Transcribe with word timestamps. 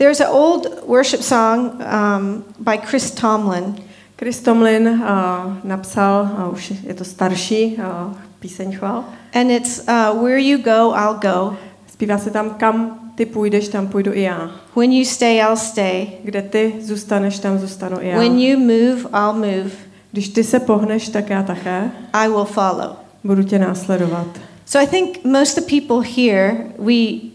There's 0.00 0.20
an 0.20 0.28
old 0.30 0.66
worship 0.86 1.20
song 1.20 1.82
um, 1.82 2.44
by 2.58 2.78
Chris 2.78 3.10
Tomlin. 3.10 3.76
Chris 4.16 4.40
Tomlin 4.40 4.88
uh, 4.88 5.56
napsal, 5.64 6.22
uh, 6.22 6.52
už 6.52 6.72
je 6.86 6.94
to 6.94 7.04
starší 7.04 7.76
uh, 7.76 8.16
píseň 8.38 8.76
chval. 8.76 9.04
And 9.34 9.50
it's 9.50 9.78
uh, 9.78 10.22
Where 10.22 10.38
You 10.38 10.58
Go, 10.58 10.94
I'll 10.96 11.18
Go. 11.20 11.56
Zpívá 11.92 12.18
se 12.18 12.30
tam, 12.30 12.50
kam 12.50 12.98
ty 13.14 13.26
půjdeš, 13.26 13.68
tam 13.68 13.88
půjdu 13.88 14.12
i 14.14 14.22
já. 14.22 14.50
When 14.76 14.92
you 14.92 15.04
stay, 15.04 15.36
I'll 15.36 15.56
stay. 15.56 16.06
Kde 16.24 16.42
ty 16.42 16.74
zůstaneš, 16.80 17.38
tam 17.38 17.58
zůstanu 17.58 17.96
i 18.00 18.08
já. 18.08 18.18
When 18.18 18.40
you 18.40 18.58
move, 18.58 19.10
I'll 19.12 19.32
move. 19.34 19.70
Když 20.12 20.28
ty 20.28 20.44
se 20.44 20.60
pohneš, 20.60 21.08
tak 21.08 21.30
já 21.30 21.42
také. 21.42 21.90
I 22.12 22.28
will 22.28 22.44
follow. 22.44 22.96
Budu 23.24 23.42
tě 23.42 23.58
následovat. 23.58 24.26
So 24.66 24.84
I 24.84 24.86
think 24.86 25.24
most 25.24 25.58
of 25.58 25.64
the 25.64 25.80
people 25.80 26.08
here, 26.16 26.56
we 26.78 27.29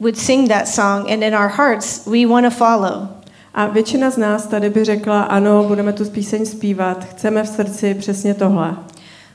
would 0.00 0.16
sing 0.16 0.48
that 0.48 0.68
song, 0.68 1.10
and 1.10 1.22
in 1.22 1.34
our 1.34 1.48
hearts, 1.48 2.06
we 2.06 2.26
want 2.26 2.46
to 2.46 2.50
follow. 2.50 3.08
A 3.54 3.66
většina 3.66 4.10
z 4.10 4.16
nás 4.16 4.46
tady 4.46 4.70
by 4.70 4.84
řekla, 4.84 5.22
ano, 5.22 5.64
budeme 5.64 5.92
tu 5.92 6.04
píseň 6.04 6.46
zpívat, 6.46 7.04
chceme 7.04 7.42
v 7.42 7.48
srdci 7.48 7.94
přesně 7.94 8.34
tohle. 8.34 8.76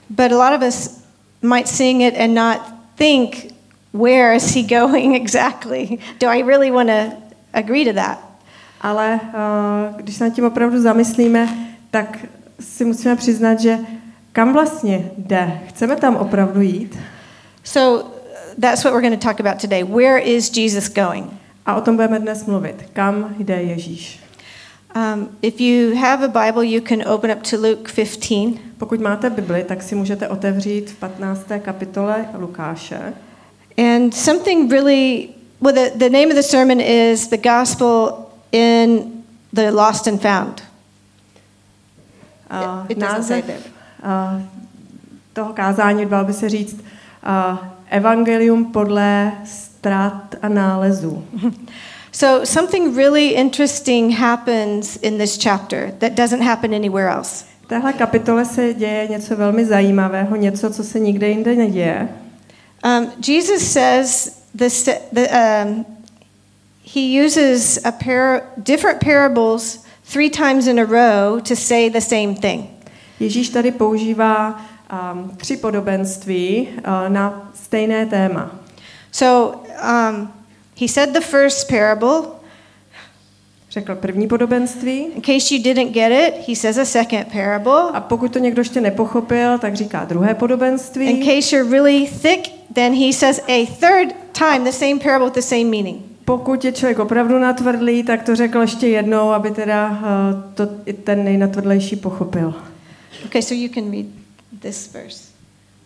But 0.09 0.31
a 0.31 0.49
lot 0.49 0.61
of 0.61 0.67
us 0.67 1.03
might 1.41 1.67
sing 1.67 2.01
it 2.01 2.17
and 2.19 2.33
not 2.33 2.57
think, 2.95 3.53
where 3.93 4.35
is 4.35 4.55
he 4.55 4.63
going 4.79 5.15
exactly? 5.15 5.97
Do 6.19 6.27
I 6.27 6.43
really 6.43 6.71
want 6.71 6.89
to 6.89 7.17
agree 7.53 7.85
to 7.85 7.93
that? 7.93 8.19
Ale 8.81 9.19
uh, 9.23 10.01
když 10.01 10.15
se 10.15 10.23
nad 10.23 10.33
tím 10.33 10.45
opravdu 10.45 10.81
zamyslíme, 10.81 11.49
tak 11.91 12.25
si 12.59 12.85
musíme 12.85 13.15
přiznat, 13.15 13.59
že 13.59 13.79
kam 14.33 14.53
vlastně 14.53 15.11
jde? 15.17 15.59
Chceme 15.67 15.95
tam 15.95 16.15
opravdu 16.15 16.61
jít? 16.61 16.99
So 17.63 18.12
that's 18.57 18.83
what 18.83 18.93
we're 18.93 19.01
going 19.01 19.19
to 19.19 19.27
talk 19.27 19.39
about 19.39 19.59
today. 19.59 19.83
Where 19.83 20.17
is 20.17 20.49
Jesus 20.49 20.89
going? 20.89 21.39
A 21.65 21.75
o 21.75 21.81
tom 21.81 21.95
budeme 21.95 22.19
dnes 22.19 22.45
mluvit. 22.45 22.75
Kam 22.93 23.35
jde 23.39 23.61
Ježíš? 23.61 24.19
Um, 24.95 25.29
if 25.41 25.59
you 25.59 25.95
have 25.95 26.23
a 26.23 26.27
Bible, 26.27 26.63
you 26.63 26.81
can 26.81 27.07
open 27.07 27.31
up 27.31 27.43
to 27.43 27.57
Luke 27.57 27.91
15. 27.91 28.59
Pokud 28.77 28.99
máte 28.99 29.29
Bibli, 29.29 29.63
tak 29.63 29.83
si 29.83 29.95
můžete 29.95 30.27
otevřít 30.27 30.89
v 30.91 30.95
15. 30.95 31.45
kapitole 31.61 32.25
Lukáše. 32.37 33.13
And 33.77 34.13
something 34.13 34.71
really, 34.71 35.29
well, 35.61 35.73
the, 35.73 35.97
the 35.97 36.09
name 36.09 36.27
of 36.27 36.35
the 36.35 36.43
sermon 36.43 36.81
is 36.81 37.27
The 37.27 37.37
Gospel 37.37 38.25
in 38.51 39.03
the 39.53 39.71
Lost 39.71 40.07
and 40.07 40.21
Found. 40.21 40.63
Uh, 42.51 42.85
It 42.89 42.99
say 42.99 43.09
název 43.09 43.45
uh, 44.03 44.41
toho 45.33 45.53
kázání 45.53 46.05
dal 46.05 46.25
by 46.25 46.33
se 46.33 46.49
říct 46.49 46.75
uh, 47.25 47.57
Evangelium 47.89 48.65
podle 48.65 49.31
ztrát 49.45 50.35
a 50.41 50.49
nálezů. 50.49 51.23
So, 52.15 52.45
something 52.45 52.95
really 52.95 53.29
interesting 53.29 54.11
happens 54.11 54.97
in 55.01 55.17
this 55.17 55.35
chapter 55.35 55.91
that 55.97 56.15
doesn't 56.15 56.41
happen 56.41 56.73
anywhere 56.73 57.09
else. 57.09 57.45
V 57.61 57.67
téhle 57.67 57.93
kapitole 57.93 58.45
se 58.45 58.73
děje 58.73 59.07
něco 59.07 59.35
velmi 59.35 59.65
zajímavého, 59.65 60.35
něco, 60.35 60.69
co 60.69 60.83
se 60.83 60.99
nikde 60.99 61.29
jinde 61.29 61.55
neděje. 61.55 62.09
Um, 62.85 63.11
Jesus 63.27 63.71
says 63.71 64.37
this, 64.57 64.89
the, 65.13 65.27
um, 65.27 65.85
he 66.95 67.25
uses 67.25 67.79
a 67.83 67.91
par- 67.91 68.41
different 68.57 68.99
parables 68.99 69.83
three 70.13 70.29
times 70.29 70.67
in 70.67 70.79
a 70.79 70.85
row 70.85 71.41
to 71.41 71.55
say 71.55 71.89
the 71.89 72.01
same 72.01 72.35
thing. 72.35 72.65
Ježíš 73.19 73.49
tady 73.49 73.71
používá 73.71 74.61
um, 75.13 75.31
tři 75.37 75.57
podobenství 75.57 76.67
uh, 76.67 76.83
na 77.13 77.51
stejné 77.73 78.05
téma. 78.05 78.51
So, 79.11 79.57
um, 79.81 80.29
he 80.77 80.87
said 80.87 81.09
the 81.13 81.21
first 81.21 81.67
parable. 81.67 82.29
Řekl 83.71 83.95
první 83.95 84.27
podobenství 84.27 85.05
In 85.15 85.21
case 85.21 85.55
you 85.55 85.63
didn't 85.63 85.91
get 85.93 86.11
it, 86.11 86.47
he 86.47 86.55
says 86.55 86.77
a 86.77 86.85
second 86.85 87.25
parable. 87.33 87.91
a 87.93 88.01
pokud 88.01 88.33
to 88.33 88.39
někdo 88.39 88.61
ještě 88.61 88.81
nepochopil, 88.81 89.57
tak 89.57 89.75
říká 89.75 90.05
druhé 90.05 90.29
In 90.29 90.35
podobenství. 90.35 91.25
case 91.25 91.55
you're 91.55 91.71
really 91.71 92.07
thick, 92.21 92.51
then 92.73 92.93
he 92.93 93.13
says 93.13 93.39
a 93.47 93.65
third 93.65 94.15
time 94.31 94.63
the 94.63 94.71
same 94.71 94.99
parable 94.99 95.25
with 95.25 95.33
the 95.35 95.41
same 95.41 95.63
meaning. 95.65 96.01
Pokud 96.25 96.65
je 96.65 96.71
člověk 96.71 96.99
opravdu 96.99 97.39
natvrdlý, 97.39 98.03
tak 98.03 98.23
to 98.23 98.35
řekl 98.35 98.61
ještě 98.61 98.87
jednou, 98.87 99.29
aby 99.29 99.51
teda 99.51 99.89
uh, 99.89 99.97
to 100.53 100.67
i 100.85 100.93
ten 100.93 101.23
nejnatvrdlejší 101.23 101.95
pochopil. 101.95 102.53
Okay, 103.25 103.41
so 103.41 103.55
you 103.63 103.69
can 103.73 103.91
read 103.91 104.05
this 104.61 104.93
verse. 104.93 105.32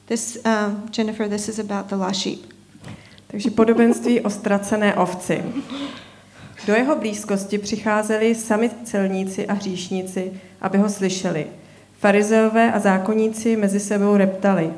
This, 0.07 0.39
um, 0.45 0.89
Jennifer, 0.97 1.29
this 1.29 1.49
is 1.49 1.59
about 1.59 1.89
the 1.89 1.95
lost 1.95 2.21
sheep. 2.21 2.39
Takže 3.27 3.51
podobenství 3.51 4.21
o 4.21 4.29
ztracené 4.29 4.95
ovci. 4.95 5.43
Do 6.67 6.73
jeho 6.73 6.95
blízkosti 6.95 7.57
přicházeli 7.57 8.35
sami 8.35 8.71
celníci 8.83 9.47
a 9.47 9.53
hříšníci, 9.53 10.31
aby 10.61 10.77
ho 10.77 10.89
slyšeli. 10.89 11.47
Farizeové 11.99 12.71
a 12.71 12.79
zákonníci 12.79 13.55
mezi 13.55 13.79
sebou 13.79 14.17
reptali. 14.17 14.73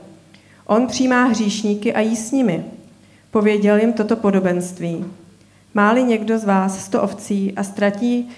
On 0.66 0.88
přijímá 0.88 1.26
hříšníky 1.26 1.94
a 1.94 2.00
jí 2.00 2.16
s 2.16 2.32
nimi. 2.32 2.66
Pověděl 3.32 3.78
jim 3.78 3.94
toto 3.94 4.16
podobenství. 4.16 5.06
Máli 5.74 6.04
někdo 6.04 6.40
z 6.40 6.44
vás 6.44 6.86
sto 6.86 7.02
ovcí 7.02 7.54
a 7.56 7.64
ztratí 7.64 8.30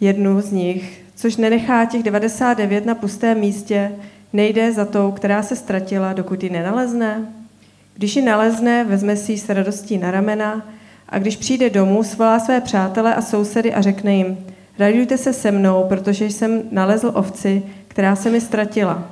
jednu 0.00 0.40
z 0.40 0.52
nich, 0.52 1.04
což 1.14 1.36
nenechá 1.36 1.84
těch 1.84 2.02
99 2.02 2.86
na 2.86 2.94
pustém 2.94 3.38
místě, 3.38 3.92
nejde 4.32 4.72
za 4.72 4.84
tou, 4.84 5.10
která 5.10 5.42
se 5.42 5.56
ztratila, 5.56 6.12
dokud 6.12 6.42
ji 6.42 6.50
nenalezne? 6.50 7.32
Když 7.94 8.16
ji 8.16 8.22
nalezne, 8.22 8.84
vezme 8.84 9.16
si 9.16 9.32
ji 9.32 9.38
s 9.38 9.48
radostí 9.48 9.98
na 9.98 10.10
ramena 10.10 10.66
a 11.08 11.18
když 11.18 11.36
přijde 11.36 11.70
domů, 11.70 12.02
svolá 12.02 12.38
své 12.38 12.60
přátele 12.60 13.14
a 13.14 13.22
sousedy 13.22 13.74
a 13.74 13.80
řekne 13.80 14.14
jim, 14.14 14.38
radujte 14.78 15.18
se 15.18 15.32
se 15.32 15.50
mnou, 15.50 15.84
protože 15.88 16.24
jsem 16.24 16.62
nalezl 16.70 17.10
ovci, 17.14 17.62
která 17.88 18.16
se 18.16 18.30
mi 18.30 18.40
ztratila. 18.40 19.08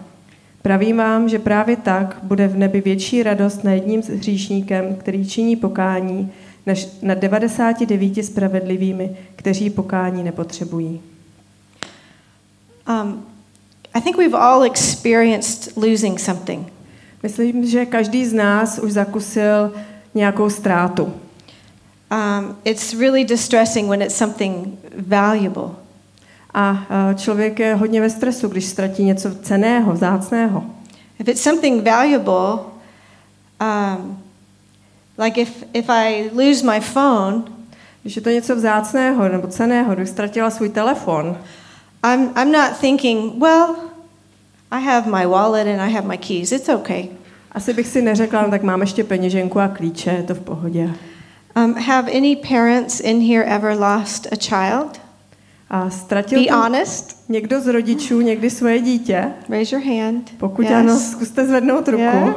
Pravím 0.62 0.96
vám, 0.96 1.28
že 1.28 1.38
právě 1.38 1.76
tak 1.76 2.18
bude 2.22 2.48
v 2.48 2.56
nebi 2.56 2.80
větší 2.80 3.22
radost 3.22 3.64
nad 3.64 3.72
jedním 3.72 4.02
hříšníkem, 4.02 4.96
který 4.96 5.28
činí 5.28 5.56
pokání, 5.56 6.32
než 6.66 6.88
nad 7.02 7.18
99 7.18 8.24
spravedlivými, 8.24 9.16
kteří 9.36 9.70
pokání 9.70 10.22
nepotřebují. 10.22 11.00
Um, 12.88 13.24
I 13.94 14.00
think 14.00 14.16
we've 14.16 14.38
all 14.38 14.62
experienced 14.62 15.76
losing 15.76 16.18
something. 16.18 16.72
Myslím, 17.22 17.66
že 17.66 17.86
každý 17.86 18.26
z 18.26 18.32
nás 18.32 18.78
už 18.78 18.92
zakusil 18.92 19.72
nějakou 20.14 20.50
ztrátu. 20.50 21.04
Um, 21.04 22.56
it's 22.64 22.94
really 22.94 23.24
distressing 23.24 23.88
when 23.88 24.02
it's 24.02 24.16
something 24.16 24.78
valuable. 25.06 25.70
A 26.54 26.86
eh, 26.90 27.14
člověk 27.14 27.58
je 27.58 27.74
hodně 27.74 28.00
ve 28.00 28.10
stresu, 28.10 28.48
když 28.48 28.64
ztratí 28.64 29.04
něco 29.04 29.34
ceného, 29.34 29.92
vzácného. 29.92 30.64
If 31.18 31.28
it's 31.28 31.42
something 31.42 31.84
valuable, 31.84 32.58
um, 33.60 34.18
like 35.18 35.40
if, 35.40 35.64
if 35.72 35.90
I 35.90 36.30
lose 36.34 36.66
my 36.66 36.80
phone, 36.80 37.42
Když 38.02 38.16
je 38.16 38.22
to 38.22 38.30
něco 38.30 38.56
vzácného 38.56 39.28
nebo 39.28 39.48
ceného, 39.48 39.94
když 39.94 40.08
ztratila 40.08 40.50
svůj 40.50 40.68
telefon, 40.68 41.38
I'm, 42.02 42.30
I'm 42.36 42.52
not 42.52 42.80
thinking, 42.80 43.38
well, 43.38 43.76
I 44.72 44.80
have 44.80 45.06
my 45.06 45.26
wallet 45.26 45.66
and 45.66 45.80
I 45.80 45.88
have 45.88 46.06
my 46.06 46.16
keys. 46.16 46.52
It's 46.52 46.68
okay. 46.68 47.08
asi 47.52 47.72
bych 47.72 47.86
si 47.86 48.02
neřekla, 48.02 48.42
no, 48.42 48.50
tak 48.50 48.62
mám 48.62 48.80
ještě 48.80 49.04
peněženku 49.04 49.60
a 49.60 49.68
klíče, 49.68 50.10
je 50.10 50.22
to 50.22 50.34
v 50.34 50.40
pohodě. 50.40 50.90
Um, 51.56 51.74
have 51.74 52.12
any 52.12 52.36
parents 52.36 53.00
in 53.00 53.20
here 53.20 53.44
ever 53.44 53.78
lost 53.78 54.26
a 54.32 54.36
child? 54.36 55.00
A 55.70 55.90
ztratil 55.90 56.44
Be 56.44 56.52
honest. 56.52 57.28
někdo 57.28 57.60
z 57.60 57.66
rodičů 57.66 58.20
někdy 58.20 58.50
svoje 58.50 58.80
dítě? 58.80 59.32
Raise 59.48 59.76
your 59.76 59.84
hand. 59.84 60.30
Pokud 60.38 60.62
Yes. 60.62 60.72
ano, 60.72 60.98
zkuste 60.98 61.46
zvednout 61.46 61.88
ruku. 61.88 62.02
Yeah. 62.02 62.34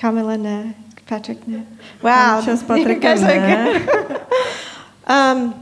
Kamala 0.00 0.36
ne. 0.36 0.74
Patrick 1.08 1.46
ne. 1.46 1.66
Wow. 2.02 2.44
Čas 2.44 2.62
Patrika 2.62 3.10
are 3.10 3.40
ne. 3.40 3.80
um, 5.34 5.54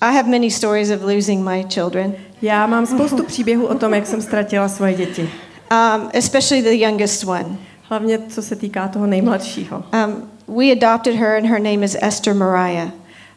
I 0.00 0.12
have 0.12 0.28
many 0.28 0.50
stories 0.50 0.90
of 0.90 1.02
losing 1.02 1.44
my 1.44 1.64
children, 1.74 2.14
Já 2.42 2.66
mám 2.66 2.86
spoustu 2.86 3.22
příběhů 3.24 3.66
o 3.66 3.74
tom, 3.74 3.94
jak 3.94 4.06
jsem 4.06 4.22
ztratila 4.22 4.68
svoje 4.68 4.94
děti. 4.94 5.30
um, 5.70 6.10
especially 6.12 6.62
the 6.62 6.84
youngest 6.84 7.24
one. 7.24 7.56
Hlavně 7.88 8.18
co 8.28 8.42
se 8.42 8.56
týká 8.56 8.88
toho 8.88 9.06
nejmladšího. 9.06 9.76
Um, 10.06 10.28
we 10.56 10.72
adopted 10.72 11.14
her, 11.14 11.36
and 11.36 11.46
her 11.46 11.58
name 11.60 11.84
is 11.84 11.96
Esther 12.02 12.34
Mariah. 12.34 12.88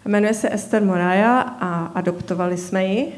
Jmenuje 0.06 0.34
se 0.34 0.50
Esther 0.54 0.84
Moraya 0.84 1.40
a 1.42 1.92
adoptovali 1.96 2.58
jsme 2.58 2.86
ji. 2.86 3.14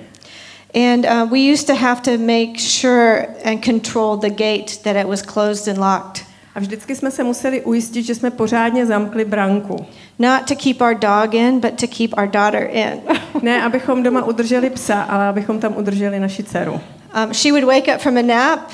And 0.75 1.05
uh, 1.05 1.29
we 1.31 1.39
used 1.53 1.67
to 1.67 1.75
have 1.75 2.01
to 2.01 2.11
make 2.17 2.59
sure 2.59 3.27
and 3.45 3.65
control 3.65 4.17
the 4.17 4.29
gate 4.29 4.77
that 4.83 4.95
it 4.95 5.07
was 5.07 5.21
closed 5.21 5.67
and 5.67 5.77
locked. 5.77 6.28
A 6.59 6.61
vždycky 6.61 6.95
jsme 6.95 7.11
se 7.11 7.23
museli 7.23 7.61
ujistit, 7.61 8.03
že 8.03 8.15
jsme 8.15 8.31
pořádně 8.31 8.85
zamkli 8.85 9.25
branku. 9.25 9.85
Not 10.19 10.47
to 10.47 10.55
keep 10.55 10.81
our 10.81 10.93
dog 10.93 11.33
in, 11.33 11.59
but 11.59 11.79
to 11.79 11.87
keep 11.87 12.13
our 12.17 12.27
daughter 12.27 12.69
in. 12.71 13.01
Ne, 13.41 13.63
abychom 13.63 14.03
doma 14.03 14.25
udrželi 14.25 14.69
psa, 14.69 15.01
ale 15.01 15.27
abychom 15.27 15.59
tam 15.59 15.77
udrželi 15.77 16.19
naši 16.19 16.43
dceru. 16.43 16.73
um, 16.73 17.33
she 17.33 17.51
would 17.51 17.63
wake 17.63 17.95
up 17.95 18.01
from 18.01 18.17
a 18.17 18.21
nap, 18.21 18.71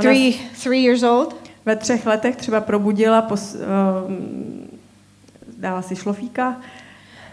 three, 0.00 0.34
three 0.62 0.82
years 0.82 1.02
old, 1.02 1.36
Ve 1.66 1.76
třech 1.76 2.06
letech 2.06 2.36
třeba 2.36 2.60
probudila, 2.60 3.22
pos, 3.22 3.54
um, 3.54 4.68
dala 5.58 5.82
si 5.82 5.96
šlofíka 5.96 6.56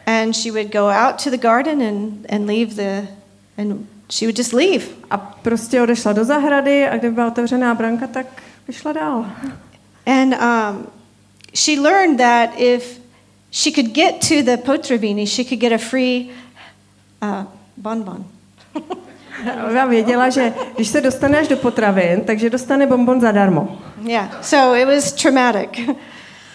and 0.05 0.35
she 0.35 0.51
would 0.51 0.71
go 0.71 0.89
out 0.89 1.23
to 1.23 1.29
the 1.29 1.37
garden 1.37 1.81
and, 1.81 2.25
and 2.29 2.47
leave 2.47 2.75
the, 2.75 3.07
and 3.57 3.87
she 4.09 4.25
would 4.27 4.37
just 4.37 4.53
leave. 4.53 4.83
A 5.11 5.17
prostě 5.17 5.81
odešla 5.81 6.13
do 6.13 6.23
zahrady 6.23 6.87
a 6.87 6.97
kdyby 6.97 7.15
byla 7.15 7.27
otevřená 7.27 7.75
branka, 7.75 8.07
tak 8.07 8.25
vyšla 8.67 8.93
dál. 8.93 9.25
And 10.09 10.33
um, 10.33 10.91
she 11.53 11.79
learned 11.79 12.19
that 12.19 12.59
if 12.59 12.99
she 13.51 13.71
could 13.71 13.93
get 13.93 14.21
to 14.21 14.41
the 14.41 14.57
potravini, 14.57 15.27
she 15.27 15.43
could 15.43 15.59
get 15.59 15.71
a 15.71 15.77
free 15.77 16.31
uh, 17.21 17.45
bonbon. 17.77 18.25
Já 19.73 19.85
věděla, 19.85 20.29
že 20.29 20.53
když 20.75 20.87
se 20.87 21.01
dostaneš 21.01 21.47
do 21.47 21.57
potravin, 21.57 22.21
takže 22.21 22.49
dostane 22.49 22.87
bonbon 22.87 23.21
zadarmo. 23.21 23.77
Yeah, 24.01 24.41
so 24.41 24.75
it 24.75 24.85
was 24.85 25.11
traumatic. 25.11 25.69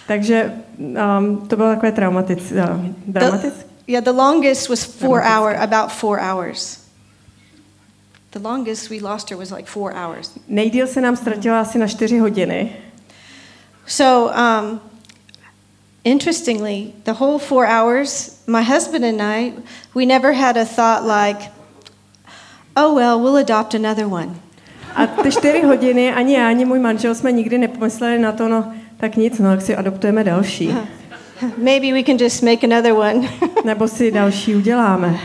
Takže 0.07 0.53
um, 0.79 1.49
to 1.49 1.57
bylo 1.57 1.69
takové 1.69 1.93
traumatic, 1.93 2.53
uh, 2.53 2.85
dramatické. 3.07 3.65
Yeah, 3.87 4.05
the 4.05 4.11
longest 4.13 4.69
was 4.69 4.85
four 4.85 5.23
hour, 5.23 5.57
about 5.57 5.93
four 5.93 6.21
hours. 6.21 6.81
The 8.31 8.41
longest 8.49 8.91
we 8.91 8.97
lost 9.01 9.31
her 9.31 9.39
was 9.39 9.51
like 9.51 9.71
four 9.71 9.93
hours. 9.93 10.31
Nejdíl 10.49 10.87
se 10.87 11.01
nám 11.01 11.17
ztratila 11.17 11.61
asi 11.61 11.79
na 11.79 11.87
čtyři 11.87 12.19
hodiny. 12.19 12.73
So, 13.87 14.33
um, 14.35 14.81
interestingly, 16.05 16.95
the 17.05 17.15
whole 17.15 17.39
four 17.39 17.67
hours, 17.67 18.41
my 18.47 18.63
husband 18.63 19.05
and 19.05 19.21
I, 19.21 19.53
we 19.95 20.07
never 20.07 20.33
had 20.33 20.57
a 20.57 20.65
thought 20.65 21.05
like, 21.05 21.51
oh, 22.77 22.95
well, 22.95 23.21
we'll 23.21 23.37
adopt 23.37 23.75
another 23.75 24.09
one. 24.09 24.41
A 24.97 25.07
ty 25.07 25.31
čtyři 25.33 25.63
hodiny 25.63 26.13
ani 26.13 26.35
já, 26.35 26.49
ani 26.49 26.65
můj 26.65 26.79
manžel 26.79 27.15
jsme 27.15 27.33
nikdy 27.33 27.59
nepomysleli 27.59 28.19
na 28.19 28.33
to, 28.33 28.49
no 28.49 28.73
tak 28.97 29.17
nic, 29.17 29.39
no 29.39 29.51
tak 29.51 29.63
si 29.63 29.77
adoptujeme 29.77 30.25
další. 30.25 30.75
Maybe 31.57 31.93
we 31.93 32.03
can 32.03 32.17
just 32.17 32.43
make 32.43 32.67
another 32.67 32.93
one. 32.93 33.29
Nebo 33.65 33.89
si 33.89 34.11
další 34.11 34.55
uděláme. 34.55 35.19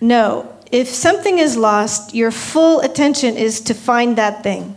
no, 0.00 0.44
if 0.70 0.88
something 0.88 1.40
is 1.40 1.56
lost, 1.56 2.14
your 2.14 2.30
full 2.30 2.80
attention 2.84 3.36
is 3.36 3.60
to 3.60 3.74
find 3.74 4.16
that 4.16 4.42
thing. 4.42 4.76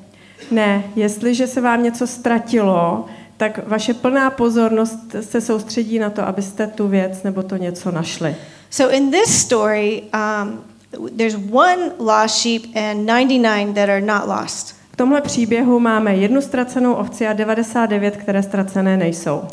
Ne, 0.51 0.83
jestliže 0.95 1.47
se 1.47 1.62
vám 1.62 1.83
něco 1.83 2.07
ztratilo, 2.07 3.06
tak 3.38 3.59
vaše 3.68 3.94
plná 3.94 4.30
pozornost 4.30 5.15
se 5.21 5.42
soustředí 5.42 6.00
na 6.00 6.09
to, 6.09 6.27
abyste 6.27 6.68
tu 6.68 6.88
věc 6.88 7.24
nebo 7.24 7.44
to 7.44 7.57
něco 7.57 7.92
našli. 7.92 8.36
So 8.69 8.95
in 8.95 9.12
this 9.12 9.39
story, 9.39 10.03
um, 10.13 10.63
there's 11.18 11.38
one 11.51 11.92
lost 12.00 12.42
sheep 12.42 12.62
and 12.75 13.06
99 13.06 13.75
that 13.75 13.89
are 13.89 14.01
not 14.01 14.27
lost. 14.27 14.75
V 14.92 14.95
tomhle 14.95 15.21
příběhu 15.21 15.80
máme 15.80 16.15
jednu 16.15 16.42
ztracenou 16.42 16.94
ovci 16.94 17.27
a 17.27 17.33
99, 17.33 18.18
které 18.18 18.44
ztracené 18.44 18.98
nejsou. 18.98 19.44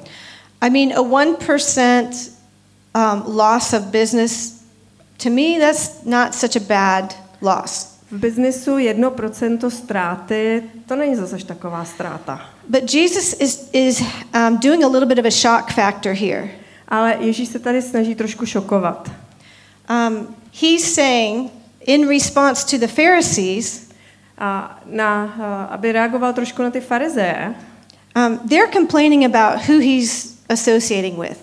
I 0.61 0.71
mean, 0.71 0.93
a 0.93 1.25
1% 1.25 2.09
um, 2.95 3.37
loss 3.37 3.73
of 3.73 3.83
business, 3.83 4.63
to 5.23 5.31
me, 5.31 5.59
that's 5.61 6.05
not 6.05 6.35
such 6.35 6.57
a 6.57 6.61
bad 6.61 7.17
loss. 7.41 7.92
V 8.13 8.19
biznisu 8.19 8.77
1% 8.77 9.71
ztráty, 9.71 10.63
to 10.87 10.97
není 10.97 11.17
zase 11.17 11.47
taková 11.47 11.85
ztráta. 11.85 12.41
But 12.69 12.95
Jesus 12.95 13.37
is, 13.41 13.69
is 13.73 14.01
um, 14.01 14.59
doing 14.59 14.85
a 14.85 14.89
little 14.89 15.07
bit 15.07 15.19
of 15.19 15.25
a 15.25 15.31
shock 15.31 15.73
factor 15.73 16.13
here. 16.13 16.51
Ale 16.89 17.17
Ježíš 17.21 17.49
se 17.49 17.59
tady 17.59 17.83
snaží 17.83 18.15
trošku 18.15 18.47
šokovat. 18.47 19.11
Um, 19.91 20.27
he's 20.61 20.95
saying, 20.95 21.51
in 21.87 22.09
response 22.09 22.79
to 22.79 22.87
the 22.87 22.93
Pharisees, 22.93 23.93
A 24.39 24.81
na, 24.87 25.35
eh, 25.39 25.67
aby 25.75 25.93
reagoval 25.93 26.33
trošku 26.33 26.63
na 26.63 26.71
ty 26.71 26.81
farizeje, 26.81 27.55
um, 28.17 28.39
they're 28.49 28.73
complaining 28.73 29.25
about 29.25 29.69
who 29.69 29.79
he's 29.79 30.37
associating 30.49 31.19
with. 31.19 31.39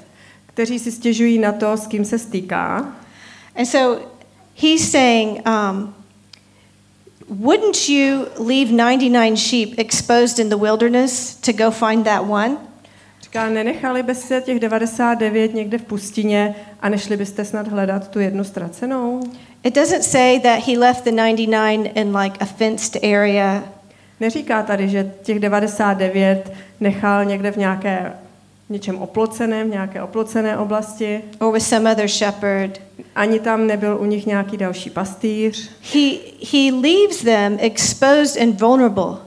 kteří 0.60 0.80
si 0.80 0.92
stěžují 0.92 1.40
na 1.40 1.52
to, 1.52 1.78
s 1.78 1.88
kým 1.88 2.06
se 2.06 2.20
stýká. 2.20 2.96
And 3.56 3.66
so 3.66 4.06
he's 4.56 4.92
saying, 4.92 5.48
um, 5.48 5.96
wouldn't 7.30 7.90
you 7.90 8.28
leave 8.38 8.72
99 8.72 9.36
sheep 9.38 9.76
exposed 9.78 10.40
in 10.40 10.50
the 10.50 10.58
wilderness 10.58 11.36
to 11.36 11.54
go 11.54 11.72
find 11.72 12.06
that 12.06 12.26
one? 12.26 12.58
Říká, 13.22 13.50
nenechali 13.50 14.04
byste 14.04 14.42
těch 14.42 14.60
99 14.60 15.54
někde 15.54 15.78
v 15.78 15.84
pustině 15.84 16.56
a 16.82 16.90
nešli 16.90 17.18
byste 17.18 17.46
snad 17.46 17.68
hledat 17.68 18.08
tu 18.08 18.20
jednu 18.20 18.44
ztracenou? 18.44 19.22
It 19.64 19.76
doesn't 19.76 20.04
say 20.04 20.40
that 20.40 20.68
he 20.68 20.78
left 20.78 21.04
the 21.04 21.12
99 21.12 21.92
in 21.96 22.18
like 22.18 22.38
a 22.40 22.46
fenced 22.46 23.04
area. 23.04 23.64
Neříká 24.20 24.64
tady, 24.64 24.90
že 24.90 25.12
těch 25.24 25.40
99 25.40 26.54
nechal 26.80 27.26
někde 27.26 27.52
v 27.52 27.58
nějaké 27.58 28.14
něčem 28.70 28.98
oploceném, 28.98 29.68
v 29.68 29.72
nějaké 29.72 30.04
oplocené 30.04 30.58
oblasti. 30.58 31.22
or 31.40 31.54
with 31.54 31.64
some 31.64 31.92
other 31.92 32.08
shepherd. 32.08 32.82
Ani 33.16 33.40
tam 33.40 33.68
nebyl 33.68 33.98
u 34.02 34.06
nich 34.06 34.26
nějaký 34.26 34.58
další 34.58 34.90
pastýř. 34.90 35.72
He, 35.94 36.10
he 36.52 36.72
leaves 36.72 37.22
them 37.24 37.58
exposed 37.60 38.42
and 38.42 38.62
vulnerable. 38.62 39.18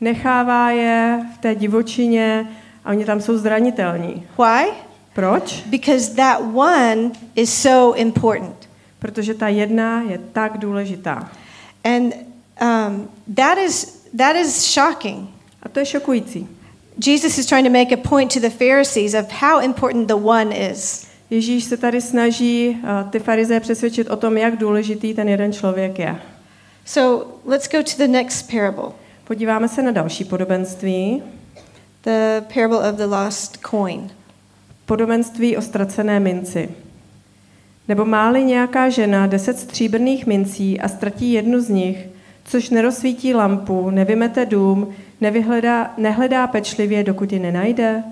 Nechává 0.00 0.70
je 0.70 1.20
v 1.34 1.38
té 1.38 1.54
divočině 1.54 2.48
a 2.84 2.90
oni 2.90 3.04
tam 3.04 3.20
jsou 3.20 3.38
zranitelní. 3.38 4.26
Why? 4.38 4.70
Proč? 5.14 5.62
Because 5.66 6.14
that 6.14 6.40
one 6.54 7.10
is 7.34 7.62
so 7.62 7.98
important. 7.98 8.68
Protože 8.98 9.34
ta 9.34 9.48
jedna 9.48 10.02
je 10.02 10.18
tak 10.32 10.58
důležitá. 10.58 11.30
And 11.84 12.14
um, 12.62 13.08
that, 13.34 13.58
is, 13.58 14.06
that 14.18 14.36
is 14.36 14.74
shocking. 14.74 15.28
A 15.62 15.68
to 15.68 15.78
je 15.80 15.86
šokující. 15.86 16.48
Jesus 17.06 17.38
is 17.38 17.46
trying 17.46 17.66
to 17.66 17.72
make 17.72 17.92
a 17.92 18.08
point 18.08 18.34
to 18.34 18.40
the 18.40 18.50
Pharisees 18.50 19.14
of 19.14 19.30
how 19.30 19.60
important 19.60 20.08
the 20.08 20.14
one 20.14 20.56
is. 20.70 21.06
Ježíš 21.30 21.64
se 21.64 21.76
tady 21.76 22.00
snaží 22.00 22.68
uh, 22.82 23.10
ty 23.10 23.18
farizeje 23.18 23.60
přesvědčit 23.60 24.10
o 24.10 24.16
tom, 24.16 24.36
jak 24.36 24.56
důležitý 24.56 25.14
ten 25.14 25.28
jeden 25.28 25.52
člověk 25.52 25.98
je. 25.98 26.16
So 26.84 27.26
let's 27.44 27.68
go 27.68 27.82
to 27.82 28.06
the 28.06 28.08
next 28.08 28.50
parable 28.50 28.92
Podíváme 29.24 29.68
se 29.68 29.82
na 29.82 29.90
další 29.90 30.24
podobenství. 30.24 31.22
the 32.04 32.44
parable 32.54 32.90
of 32.90 32.96
the 32.96 33.04
lost 33.04 33.58
coin. 33.70 34.10
Podobenství 34.86 35.56
o 35.56 35.62
ztracené 35.62 36.20
minci. 36.20 36.68
Nebo 37.88 38.04
máli 38.04 38.44
nějaká 38.44 38.88
žena 38.88 39.26
deset 39.26 39.58
stříbrných 39.58 40.26
mincí 40.26 40.80
a 40.80 40.88
ztratí 40.88 41.32
jednu 41.32 41.60
z 41.60 41.68
nich, 41.68 42.06
což 42.44 42.70
nerozsvítí 42.70 43.34
lampu, 43.34 43.90
nevymete 43.90 44.46
dům, 44.46 44.94
nevyhledá, 45.20 45.94
nehledá 45.98 46.46
pečlivě, 46.46 47.04
dokud 47.04 47.32
ji 47.32 47.38
nenajde? 47.38 48.02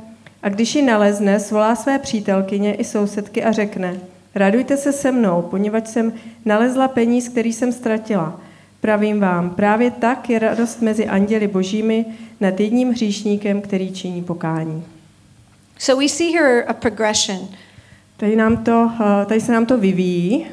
A 0.42 0.48
když 0.48 0.74
ji 0.74 0.82
nalezne, 0.82 1.40
svolá 1.40 1.76
své 1.76 1.98
přítelkyně 1.98 2.74
i 2.74 2.84
sousedky 2.84 3.44
a 3.44 3.52
řekne, 3.52 4.00
radujte 4.34 4.76
se 4.76 4.92
se 4.92 5.12
mnou, 5.12 5.42
poněvadž 5.42 5.88
jsem 5.88 6.12
nalezla 6.44 6.88
peníz, 6.88 7.28
který 7.28 7.52
jsem 7.52 7.72
ztratila. 7.72 8.40
Pravím 8.80 9.20
vám, 9.20 9.50
právě 9.50 9.90
tak 9.90 10.30
je 10.30 10.38
radost 10.38 10.82
mezi 10.82 11.06
anděli 11.06 11.48
božími 11.48 12.04
nad 12.40 12.60
jedním 12.60 12.90
hříšníkem, 12.90 13.60
který 13.60 13.92
činí 13.92 14.24
pokání. 14.24 14.84
So 15.78 16.02
we 16.02 16.08
see 16.08 16.32
here 16.38 16.64
a 16.64 16.72
progression. 16.72 17.48
Tady, 18.16 18.36
nám 18.36 18.64
to, 18.64 18.90
eh, 19.00 19.26
tady 19.26 19.40
se 19.40 19.52
nám 19.52 19.66
to 19.66 19.78
vyvíjí. 19.78 20.46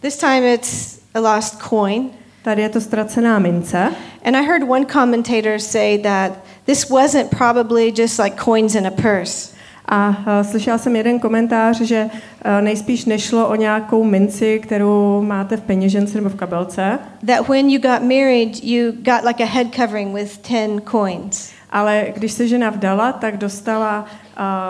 This 0.00 0.16
time 0.16 0.44
it's 0.44 1.00
a 1.14 1.20
lost 1.20 1.58
coin. 1.68 2.10
Tady 2.46 2.62
je 2.62 2.68
to 2.68 2.80
ztracená 2.80 3.38
mince. 3.38 3.92
And 4.24 4.36
I 4.36 4.42
heard 4.42 4.62
one 4.62 4.84
commentator 4.84 5.58
say 5.58 5.98
that 5.98 6.32
this 6.66 6.90
wasn't 6.90 7.30
probably 7.30 7.92
just 7.98 8.18
like 8.18 8.36
coins 8.44 8.74
in 8.74 8.86
a 8.86 8.90
purse. 8.90 9.56
A 9.88 10.08
uh, 10.08 10.46
slyšela 10.46 10.78
jsem 10.78 10.96
jeden 10.96 11.18
komentář, 11.18 11.80
že 11.80 12.04
uh, 12.04 12.60
nejspíš 12.60 13.04
nešlo 13.04 13.48
o 13.48 13.54
nějakou 13.54 14.04
minci, 14.04 14.58
kterou 14.58 15.22
máte 15.22 15.56
v 15.56 15.62
peněžence 15.62 16.18
nebo 16.18 16.28
v 16.28 16.34
kabelce, 16.34 16.98
That 17.26 17.48
when 17.48 17.70
you 17.70 17.80
got 17.80 18.02
married, 18.02 18.64
you 18.64 18.92
got 18.92 19.24
like 19.24 19.44
a 19.44 19.46
head 19.46 19.66
covering 19.74 20.14
with 20.14 20.48
10 20.48 20.80
coins. 20.90 21.55
Ale 21.70 22.06
když 22.14 22.32
se 22.32 22.48
žena 22.48 22.70
vdala, 22.70 23.12
tak 23.12 23.36
dostala 23.36 24.06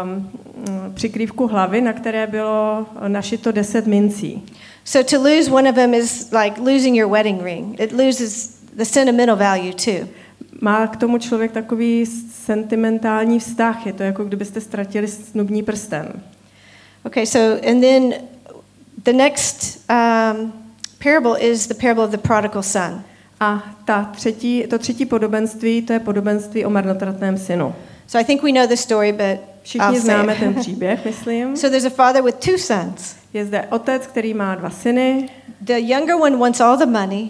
um, 0.05 0.31
přikrývku 0.95 1.47
hlavy, 1.47 1.81
na 1.81 1.93
které 1.93 2.27
bylo 2.27 2.87
našito 3.09 3.53
10 3.53 3.87
mincí. 3.87 4.47
So 4.85 5.17
to 5.17 5.23
lose 5.23 5.51
one 5.51 5.71
of 5.71 5.75
them 5.75 5.95
is 5.95 6.31
like 6.33 6.61
losing 6.61 6.97
your 6.97 7.11
wedding 7.11 7.43
ring. 7.43 7.81
It 7.81 7.93
loses 7.93 8.59
the 8.77 8.85
sentimental 8.85 9.37
value 9.37 9.73
too. 9.73 10.09
Má 10.61 10.87
k 10.87 10.97
tomu 10.97 11.19
člověk 11.19 11.53
takový 11.53 12.07
sentimentální 12.45 13.39
vztah. 13.39 13.87
Je 13.87 13.93
to 13.93 14.03
jako 14.03 14.25
kdybyste 14.25 14.61
ztratili 14.61 15.09
snubní 15.09 15.63
prsten. 15.63 16.23
Okay, 17.05 17.27
so 17.27 17.69
and 17.71 17.81
then 17.81 18.15
the 19.05 19.13
next 19.13 19.85
um, 19.91 20.53
parable 21.03 21.41
is 21.41 21.67
the 21.67 21.75
parable 21.75 22.05
of 22.05 22.11
the 22.11 22.19
prodigal 22.19 22.63
son. 22.63 23.05
A 23.41 23.63
ta 23.85 24.11
třetí, 24.17 24.65
to 24.71 24.79
třetí 24.79 25.07
podobenství, 25.07 25.83
to 25.83 25.93
je 25.93 26.01
podobenství 26.01 26.65
o 26.65 26.71
marnotratném 26.71 27.39
synu. 27.39 27.75
So 28.07 28.23
I 28.23 28.25
think 28.25 28.43
we 28.43 28.53
know 28.53 28.67
the 28.67 28.77
story, 28.77 29.13
but 29.13 29.21
I'll 29.23 29.39
Všichni 29.63 29.97
say 29.97 30.01
známe 30.01 30.35
ten 30.35 30.55
příběh, 30.61 31.05
myslím. 31.05 31.57
So 31.57 31.71
there's 31.71 31.85
a 31.85 31.97
father 31.97 32.23
with 32.23 32.35
two 32.35 32.59
sons. 32.59 33.17
Je 33.33 33.45
zde 33.45 33.67
otec, 33.71 34.07
který 34.07 34.35
má 34.35 34.55
dva 34.55 34.71
syny. 34.71 35.29
The 35.61 35.79
younger 35.79 36.17
one 36.17 36.37
wants 36.37 36.61
all 36.61 36.77
the 36.77 36.87
money 36.87 37.29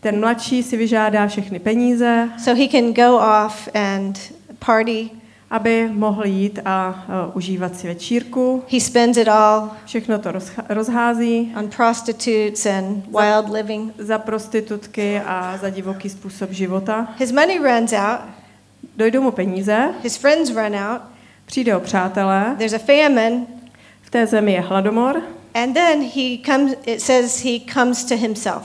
Ten 0.00 0.20
mladší 0.20 0.62
si 0.62 0.76
vyžádá 0.76 1.26
všechny 1.26 1.58
peníze, 1.58 2.28
so 2.38 2.62
he 2.62 2.68
can 2.68 2.92
go 2.92 3.16
off 3.16 3.68
and 3.74 4.18
party. 4.66 5.10
Aby 5.50 5.88
mohl 5.92 6.26
jít 6.26 6.58
a 6.64 7.04
uh, 7.28 7.36
užívat 7.36 7.76
si 7.76 7.86
večírku. 7.86 8.62
He 8.72 8.80
spends 8.80 9.16
it 9.18 9.28
all 9.28 9.70
Všechno 9.84 10.18
to 10.18 10.30
rozcha- 10.32 10.64
rozhází 10.68 11.52
on 11.58 11.68
prostitutes 11.76 12.66
and 12.66 13.04
wild 13.06 13.48
living. 13.52 13.92
za 13.98 14.18
prostitutky 14.18 15.20
a 15.26 15.58
za 15.60 15.70
divoký 15.70 16.08
způsob 16.08 16.50
života. 16.50 17.08
His 17.18 17.32
money 17.32 17.58
runs 17.58 17.92
out, 17.92 18.20
Dojdou 18.96 19.22
mu 19.22 19.30
peníze, 19.30 19.88
his 20.02 20.16
friends 20.16 20.50
run 20.50 20.76
out, 20.76 21.02
přijde 21.46 21.76
o 21.76 21.80
přátelé, 21.80 22.54
there's 22.58 22.72
a 22.72 22.78
famine, 22.78 23.46
v 24.02 24.10
té 24.10 24.26
zemi 24.26 24.52
je 24.52 24.60
hladomor 24.60 25.22
and 25.54 25.72
then 25.72 26.02
he 26.02 26.38
comes 26.46 26.74
it 26.86 27.00
says 27.00 27.44
he 27.44 27.58
comes 27.72 28.04
to 28.04 28.16
himself. 28.16 28.64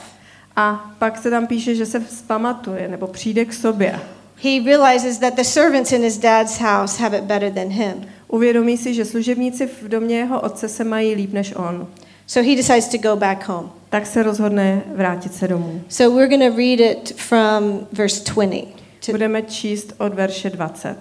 a 0.56 0.92
pak 1.00 1.18
se 1.18 1.30
tam 1.30 1.48
píše, 1.48 1.76
že 1.76 1.86
se 1.86 2.00
vzpamatuje 2.00 2.88
nebo 2.88 3.08
přijde 3.08 3.46
k 3.46 3.54
sobě. 3.54 4.00
He 4.44 4.60
realizes 4.60 5.20
that 5.20 5.36
the 5.36 5.44
servants 5.44 5.92
in 5.92 6.02
his 6.02 6.18
dad's 6.18 6.58
house 6.58 6.98
have 6.98 7.18
it 7.18 7.24
better 7.24 7.52
than 7.52 7.70
him. 7.70 8.06
Uvědomí 8.28 8.78
si, 8.78 8.94
že 8.94 9.06
služebníci 9.06 9.68
v 9.68 9.88
domě 9.88 10.18
jeho 10.18 10.42
otce 10.42 10.70
se 10.70 10.84
mají 10.84 11.16
líp 11.16 11.34
než 11.34 11.56
on. 11.56 11.88
So 12.28 12.50
he 12.50 12.56
decides 12.56 12.88
to 12.88 12.98
go 12.98 13.16
back 13.16 13.48
home. 13.48 13.72
Tak 13.90 14.06
se 14.06 14.24
rozhodne 14.24 14.82
vrátit 14.96 15.34
se 15.34 15.48
domů. 15.48 15.82
So 15.90 16.16
we're 16.16 16.38
going 16.38 16.52
to 16.52 16.58
read 16.58 16.80
it 16.80 17.16
from 17.18 17.88
verse 17.92 18.34
20. 18.34 18.66
To, 19.06 19.12
Budeme 19.12 19.42
číst 19.42 19.94
od 19.98 20.14
verše 20.14 20.50
20. 20.50 20.98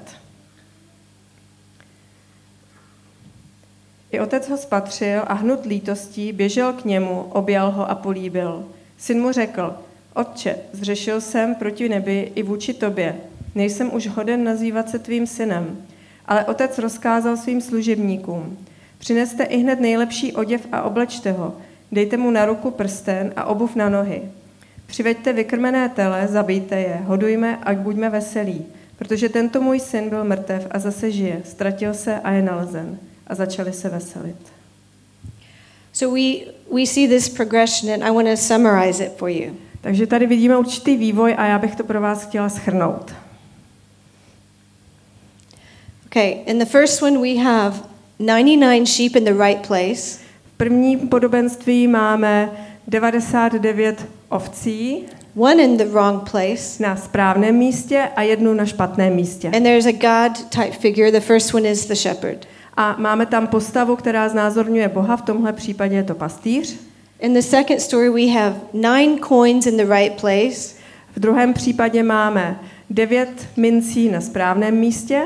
I 4.13 4.21
otec 4.21 4.49
ho 4.49 4.57
spatřil 4.57 5.23
a 5.27 5.35
hnut 5.35 5.67
lítostí 5.67 6.33
běžel 6.33 6.73
k 6.73 6.85
němu, 6.85 7.27
objal 7.33 7.71
ho 7.71 7.91
a 7.91 7.95
políbil. 7.95 8.69
Syn 8.99 9.21
mu 9.21 9.33
řekl, 9.33 9.75
otče, 10.15 10.57
zřešil 10.73 11.21
jsem 11.21 11.55
proti 11.55 11.89
nebi 11.89 12.33
i 12.35 12.43
vůči 12.43 12.75
tobě. 12.75 13.21
Nejsem 13.55 13.95
už 13.95 14.07
hoden 14.07 14.45
nazývat 14.45 14.91
se 14.91 14.99
tvým 14.99 15.27
synem. 15.27 15.79
Ale 16.27 16.45
otec 16.45 16.79
rozkázal 16.79 17.37
svým 17.37 17.61
služebníkům. 17.61 18.59
Přineste 18.99 19.45
i 19.45 19.59
hned 19.59 19.81
nejlepší 19.81 20.33
oděv 20.33 20.67
a 20.73 20.83
oblečte 20.83 21.33
ho. 21.33 21.57
Dejte 21.93 22.17
mu 22.17 22.31
na 22.31 22.45
ruku 22.45 22.71
prsten 22.71 23.33
a 23.37 23.45
obuv 23.45 23.77
na 23.77 23.89
nohy. 23.89 24.23
Přiveďte 24.87 25.33
vykrmené 25.33 25.89
tele, 25.89 26.29
zabijte 26.31 26.81
je, 26.81 27.01
hodujme, 27.05 27.59
ať 27.63 27.77
buďme 27.77 28.11
veselí. 28.11 28.65
Protože 28.99 29.29
tento 29.29 29.61
můj 29.61 29.81
syn 29.81 30.09
byl 30.09 30.25
mrtev 30.25 30.67
a 30.71 30.79
zase 30.79 31.11
žije, 31.11 31.43
ztratil 31.45 31.95
se 31.95 32.21
a 32.21 32.31
je 32.31 32.43
nalezen. 32.43 32.99
A 33.27 33.35
začali 33.35 33.73
se 33.73 33.89
veselit. 33.89 34.37
so 35.93 36.15
we 36.15 36.53
we 36.71 36.87
see 36.87 37.07
this 37.07 37.29
progression 37.29 37.91
and 37.91 38.03
I 38.03 38.11
want 38.11 38.27
to 38.29 38.37
summarize 38.37 39.05
it 39.05 39.13
for 39.17 39.29
you. 39.29 39.57
Takže 39.81 40.07
tady 40.07 40.27
vidíme 40.27 40.59
určitý 40.59 40.97
vývoj 40.97 41.35
a 41.39 41.47
já 41.47 41.59
bych 41.59 41.77
to 41.77 41.85
pro 41.85 42.01
vás 42.01 42.27
chtěla 42.27 42.49
schrnout. 42.49 43.15
Okay, 46.13 46.43
in 46.47 46.59
the 46.59 46.67
first 46.67 47.01
one 47.03 47.21
we 47.23 47.37
have 47.37 47.75
99 48.19 48.85
sheep 48.87 49.17
in 49.17 49.25
the 49.25 49.35
right 49.35 49.67
place, 49.67 50.19
V 50.45 50.57
prvním 50.57 51.09
podobenství 51.09 51.89
máme 51.89 52.51
99 52.89 54.07
ovcí 54.29 55.05
one 55.37 55.63
in 55.63 55.77
the 55.77 55.85
wrong 55.85 56.31
place, 56.31 56.83
na 56.83 56.97
správném 56.97 57.55
místě 57.57 58.09
a 58.17 58.23
jednu 58.23 58.55
na 58.55 58.67
špatném 58.67 59.15
místě. 59.15 59.49
and 59.49 59.63
there's 59.63 59.87
a 59.87 59.93
God 59.93 60.51
type 60.51 60.73
figure. 60.81 61.11
The 61.13 61.21
first 61.21 61.55
one 61.55 61.69
is 61.71 61.87
the 61.87 61.95
shepherd. 61.95 62.47
A 62.77 62.97
máme 62.99 63.27
tam 63.27 63.47
postavu, 63.47 63.97
která 63.97 64.29
znázorňuje 64.29 64.89
Boha, 64.89 65.17
v 65.17 65.23
tomhle 65.23 65.53
případě 65.53 65.97
je 65.97 66.03
to 66.05 66.15
pastýř. 66.15 66.77
In 67.21 67.35
the 67.35 67.43
second 67.43 67.81
story 67.81 68.11
we 68.11 68.27
have 68.41 68.57
nine 68.73 69.19
coins 69.29 69.67
in 69.67 69.77
the 69.77 69.95
right 69.95 70.21
place, 70.21 70.75
V 71.17 71.21
druhém 71.21 71.53
případě 71.55 72.03
máme 72.03 72.61
devět 72.91 73.49
mincí 73.57 74.09
na 74.09 74.21
správném 74.21 74.75
místě, 74.77 75.23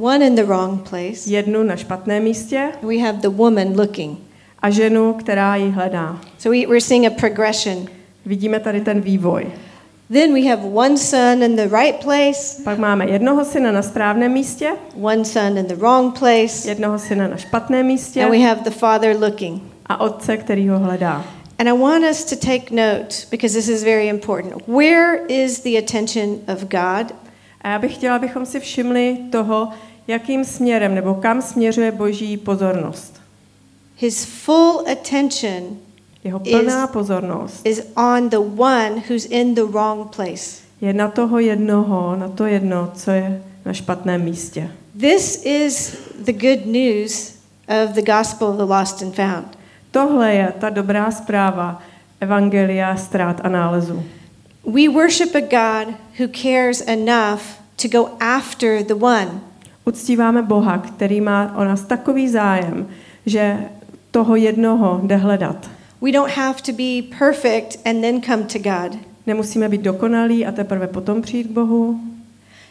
one 0.00 0.26
in 0.26 0.34
the 0.34 0.44
wrong 0.44 0.88
place, 0.88 1.30
jednu 1.30 1.62
na 1.62 1.76
špatném 1.76 2.22
místě 2.22 2.72
we 2.82 2.98
have 2.98 3.18
the 3.18 3.28
woman 3.28 3.76
looking. 3.76 4.18
a 4.62 4.70
ženu, 4.70 5.12
která 5.12 5.56
ji 5.56 5.70
hledá. 5.70 6.20
So 6.38 6.58
we, 6.58 6.66
we're 6.66 6.80
seeing 6.80 7.06
a 7.06 7.10
progression. 7.10 7.86
Vidíme 8.26 8.60
tady 8.60 8.80
ten 8.80 9.00
vývoj. 9.00 9.46
Then 10.12 10.34
we 10.34 10.48
have 10.48 10.62
one 10.64 10.96
son 10.96 11.42
in 11.42 11.56
the 11.56 11.68
right 11.68 12.04
place, 12.04 12.62
Pak 12.64 12.78
máme 12.78 13.06
jednoho 13.10 13.44
syna 13.44 13.72
na 13.72 13.82
správném 13.82 14.32
místě, 14.32 14.72
one 15.00 15.24
son 15.24 15.58
in 15.58 15.64
the 15.64 15.74
wrong 15.74 16.18
place, 16.18 16.68
jednoho 16.68 16.98
syna 16.98 17.28
na 17.28 17.36
špatném 17.36 17.86
místě 17.86 18.24
and 18.24 18.30
we 18.30 18.38
have 18.38 18.60
the 18.64 18.70
father 18.70 19.16
looking. 19.20 19.62
a 19.86 20.00
otce, 20.00 20.36
který 20.36 20.68
ho 20.68 20.78
hledá. 20.78 21.24
And 21.58 21.68
I 21.68 21.72
want 21.72 22.04
us 22.10 22.24
to 22.24 22.36
take 22.36 22.70
note 22.70 23.26
because 23.30 23.54
this 23.54 23.68
is 23.68 23.84
very 23.84 24.08
important. 24.08 24.68
Where 24.68 25.26
is 25.28 25.60
the 25.60 25.78
attention 25.78 26.40
of 26.48 26.64
God? 26.64 27.14
A 27.62 27.68
já 27.68 27.78
bych 27.78 27.94
chtěla, 27.94 28.16
abychom 28.16 28.46
si 28.46 28.60
všimli 28.60 29.16
toho, 29.32 29.68
jakým 30.06 30.44
směrem 30.44 30.94
nebo 30.94 31.14
kam 31.14 31.42
směřuje 31.42 31.92
boží 31.92 32.36
pozornost. 32.36 33.20
His 33.98 34.24
full 34.24 34.84
attention 34.92 35.76
Jeho 36.24 36.40
Is- 36.44 36.50
plná 36.60 36.86
pozornost 36.86 37.66
is 37.66 37.82
on 37.96 38.28
the 38.28 38.38
one 38.56 38.90
who's 39.10 39.24
in 39.24 39.54
the 39.54 39.62
wrong 39.64 40.16
place. 40.16 40.62
je 40.80 40.92
na 40.92 41.08
toho 41.08 41.38
jednoho, 41.38 42.16
na 42.16 42.28
to 42.28 42.46
jedno, 42.46 42.90
co 42.94 43.10
je 43.10 43.42
na 43.64 43.72
špatném 43.72 44.22
místě. 44.24 44.70
This 45.00 45.42
is 45.44 45.96
the 46.24 46.32
good 46.32 46.66
news 46.66 47.34
of 47.84 47.90
the 47.94 48.02
gospel 48.12 48.48
of 48.48 48.56
the 48.56 48.62
lost 48.62 49.02
and 49.02 49.14
found. 49.14 49.58
Tohle 49.90 50.34
je 50.34 50.52
ta 50.60 50.70
dobrá 50.70 51.10
zpráva 51.10 51.82
Evangelia 52.20 52.96
ztrát 52.96 53.40
a 53.44 53.48
nálezu. 53.48 54.02
We 54.64 54.88
worship 54.88 55.34
a 55.34 55.40
God 55.40 55.96
who 56.18 56.28
cares 56.28 56.80
enough 56.80 57.60
to 57.76 57.88
go 57.88 58.16
after 58.20 58.82
the 58.82 58.94
one. 58.94 59.40
Uctíváme 59.84 60.42
Boha, 60.42 60.78
který 60.78 61.20
má 61.20 61.54
o 61.56 61.64
nás 61.64 61.82
takový 61.82 62.28
zájem, 62.28 62.88
že 63.26 63.58
toho 64.10 64.36
jednoho 64.36 65.00
jde 65.02 65.16
hledat. 65.16 65.70
We 66.00 66.12
don't 66.12 66.30
have 66.30 66.62
to 66.62 66.72
be 66.72 67.02
perfect 67.18 67.78
and 67.84 68.00
then 68.00 68.22
come 68.22 68.42
to 68.42 68.58
God. 68.58 68.98
Nemusíme 69.26 69.68
být 69.68 69.80
dokonalí 69.80 70.46
a 70.46 70.52
teprve 70.52 70.86
potom 70.86 71.22
přijít 71.22 71.46
k 71.46 71.50
Bohu. 71.50 72.00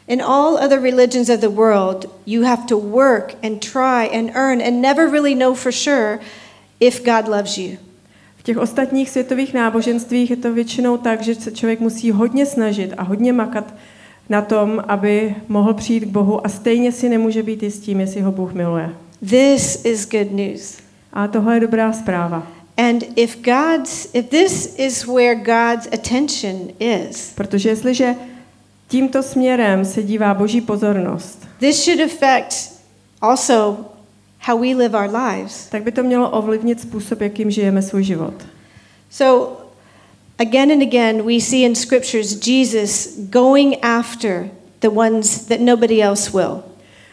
In 0.07 0.21
all 0.21 0.57
other 0.57 0.81
religions 0.81 1.29
of 1.29 1.39
the 1.39 1.49
world, 1.49 2.05
you 2.25 2.43
have 2.43 2.65
to 2.65 2.77
work 2.77 3.35
and 3.43 3.61
try 3.61 4.09
and 4.17 4.31
earn 4.35 4.61
and 4.61 4.81
never 4.81 5.11
really 5.11 5.35
know 5.35 5.53
for 5.53 5.71
sure 5.71 6.19
if 6.79 7.03
God 7.03 7.27
loves 7.27 7.57
you. 7.57 7.77
V 8.41 8.43
těch 8.43 8.57
ostatních 8.57 9.09
světových 9.09 9.53
náboženstvích 9.53 10.29
je 10.29 10.35
to 10.35 10.53
většinou 10.53 10.97
tak, 10.97 11.21
že 11.21 11.35
se 11.35 11.51
člověk 11.51 11.79
musí 11.79 12.11
hodně 12.11 12.45
snažit 12.45 12.93
a 12.97 13.03
hodně 13.03 13.33
makat 13.33 13.73
na 14.29 14.41
tom, 14.41 14.83
aby 14.87 15.35
mohl 15.47 15.73
přijít 15.73 15.99
k 15.99 16.07
Bohu 16.07 16.45
a 16.45 16.49
stejně 16.49 16.91
si 16.91 17.09
nemůže 17.09 17.43
být 17.43 17.63
jistým, 17.63 17.99
jestli 17.99 18.21
ho 18.21 18.31
Bůh 18.31 18.53
miluje. 18.53 18.89
This 19.29 19.85
is 19.85 20.09
good 20.09 20.31
news. 20.31 20.77
A 21.13 21.27
tohle 21.27 21.55
je 21.55 21.59
dobrá 21.59 21.93
zpráva. 21.93 22.47
And 22.77 23.03
if 23.15 23.37
God's 23.41 24.09
if 24.13 24.29
this 24.29 24.75
is 24.77 25.07
where 25.07 25.35
God's 25.35 25.87
attention 25.93 26.67
is, 26.79 27.33
Protože 27.35 27.69
jestliže 27.69 28.15
tímto 28.87 29.23
směrem 29.23 29.85
se 29.85 30.03
dívá 30.03 30.33
boží 30.33 30.61
pozornost, 30.61 31.47
this 31.59 31.85
should 31.85 32.01
affect 32.01 32.81
also 33.21 33.85
how 34.47 34.57
we 34.61 34.75
live 34.75 34.97
our 34.97 35.09
lives. 35.09 35.69
tak 35.69 35.83
by 35.83 35.91
to 35.91 36.03
mělo 36.03 36.29
ovlivnit 36.29 36.81
způsob, 36.81 37.21
jakým 37.21 37.51
žijeme 37.51 37.81
svůj 37.81 38.03
život. 38.03 38.33
So 39.09 39.61
again 40.39 40.71
and 40.71 40.81
again 40.81 41.23
we 41.23 41.39
see 41.39 41.65
in 41.65 41.75
scriptures 41.75 42.47
Jesus 42.47 43.19
going 43.29 43.75
after 43.81 44.49
the 44.81 44.89
ones 44.89 45.45
that 45.45 45.59
nobody 45.59 46.03
else 46.03 46.31
will. 46.31 46.63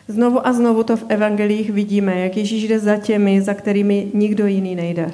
Znovu 0.09 0.47
a 0.47 0.53
znovu 0.53 0.83
to 0.83 0.97
v 0.97 1.05
evangelích 1.09 1.71
vidíme, 1.71 2.21
jak 2.21 2.37
Ježíš 2.37 2.69
jde 2.69 2.79
za 2.79 2.97
těmi, 2.97 3.43
za 3.43 3.55
kterými 3.55 4.09
nikdo 4.15 4.47
jiný 4.47 4.75
nejde. 4.75 5.13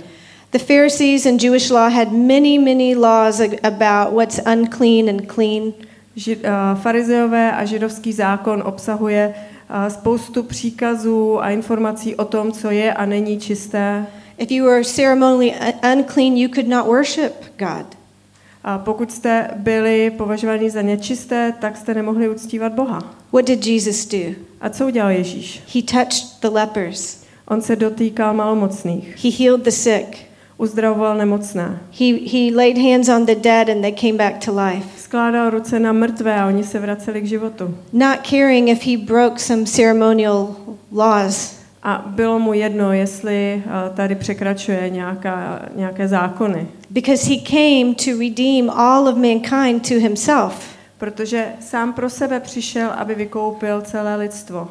The 0.53 0.59
Pharisees 0.59 1.27
and 1.27 1.43
Jewish 1.43 1.71
law 1.71 1.93
had 1.93 2.13
many, 2.13 2.59
many 2.59 2.95
laws 2.97 3.41
about 3.41 4.15
what's 4.15 4.41
unclean 4.53 5.09
and 5.09 5.33
clean. 5.35 5.73
Ži, 6.17 6.37
uh, 6.37 6.43
farizeové 6.81 7.53
a 7.53 7.65
židovský 7.65 8.13
zákon 8.13 8.63
obsahuje 8.67 9.35
uh, 9.37 9.54
spoustu 9.89 10.43
příkazů 10.43 11.43
a 11.43 11.51
informací 11.51 12.15
o 12.17 12.25
tom, 12.25 12.53
co 12.53 12.71
je 12.71 12.93
a 12.95 13.07
není 13.07 13.41
čisté. 13.41 14.07
If 14.39 14.51
you 14.51 14.65
were 14.67 14.85
ceremonially 14.85 15.53
un- 15.53 15.99
unclean, 15.99 16.37
you 16.37 16.49
could 16.55 16.69
not 16.69 16.87
worship 16.87 17.33
God. 17.59 17.87
A 18.65 18.79
pokud 18.79 19.13
jste 19.13 19.51
byli 19.57 20.11
považováni 20.11 20.71
za 20.71 20.83
nečisté, 20.83 21.53
tak 21.61 21.77
jste 21.77 21.95
nemohli 21.95 22.29
uctívat 22.29 22.73
Boha. 22.73 23.15
What 23.33 23.45
did 23.47 23.67
Jesus 23.67 24.07
do? 24.07 24.35
A 24.61 24.69
co 24.71 24.87
udělal 24.87 25.11
Ježíš? 25.11 25.63
He 25.75 25.83
touched 25.83 26.41
the 26.41 26.49
lepers. 26.49 27.25
On 27.49 27.63
se 27.63 27.77
dotýkal 27.77 28.35
malomocných, 28.35 29.17
He 29.25 29.31
healed 29.39 29.63
the 29.63 29.71
sick. 29.71 30.17
uzdravoval 30.59 31.17
nemocné, 31.19 31.79
He, 32.01 32.05
he 32.33 32.57
laid 32.57 32.79
hands 32.79 33.09
on 33.09 33.27
the 33.27 33.35
dead 33.35 33.69
and 33.69 33.81
they 33.83 33.93
came 33.93 34.13
back 34.17 34.45
to 34.45 34.53
life. 34.57 34.89
Skládal 35.15 35.51
ruce 35.51 35.81
na 35.81 35.93
mrtvé 35.93 36.41
a 36.41 36.47
oni 36.47 36.65
se 36.65 36.79
vraceli 36.79 37.21
k 37.21 37.27
životu. 37.27 37.79
Not 37.93 38.19
caring 38.23 38.69
if 38.69 38.87
he 38.87 38.97
broke 38.99 39.39
some 39.39 39.65
ceremonial 39.65 40.57
laws. 40.93 41.57
A 41.83 42.05
bylo 42.07 42.39
mu 42.39 42.53
jedno, 42.53 42.93
jestli 42.93 43.63
uh, 43.67 43.97
tady 43.97 44.15
překračuje 44.15 44.91
nějaká, 44.91 45.63
nějaké 45.77 46.09
zákony, 46.09 46.69
Because 46.91 47.29
he 47.31 47.37
came 47.37 47.95
to 47.95 48.19
redeem 48.19 48.71
all 48.71 49.09
of 49.09 49.17
mankind 49.17 49.89
to 49.89 49.95
himself. 49.95 50.55
protože 50.99 51.47
sám 51.61 51.93
pro 51.93 52.11
sebe 52.11 52.41
přišel, 52.41 52.91
aby 52.91 53.15
vykoupil 53.15 53.81
celé 53.81 54.17
lidstvo. 54.17 54.69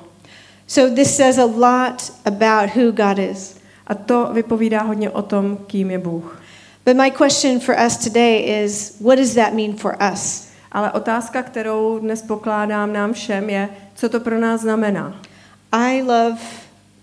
So 0.67 0.95
this 0.95 1.15
says 1.15 1.37
a 1.37 1.45
lot 1.45 2.13
about 2.25 2.75
who 2.75 2.91
God 2.91 3.19
is. 3.31 3.57
A 3.87 3.95
to 3.95 4.29
vypovídá 4.33 4.81
hodně 4.81 5.09
o 5.09 5.21
tom, 5.21 5.57
kým 5.67 5.91
je 5.91 5.97
Bůh. 5.99 6.41
But 6.85 6.97
my 6.97 7.09
question 7.09 7.59
for 7.59 7.75
us 7.79 7.97
today 7.97 8.63
is 8.63 8.97
what 8.99 9.17
does 9.17 9.35
that 9.35 9.53
mean 9.53 9.77
for 9.77 9.95
us? 10.13 10.47
Ale 10.71 10.91
otázka, 10.91 11.43
kterou 11.43 11.99
dnes 11.99 12.21
pokládám 12.21 12.93
nám 12.93 13.13
všem, 13.13 13.49
je, 13.49 13.69
co 13.95 14.09
to 14.09 14.19
pro 14.19 14.39
nás 14.39 14.61
znamená. 14.61 15.21
I 15.71 16.01
love 16.01 16.37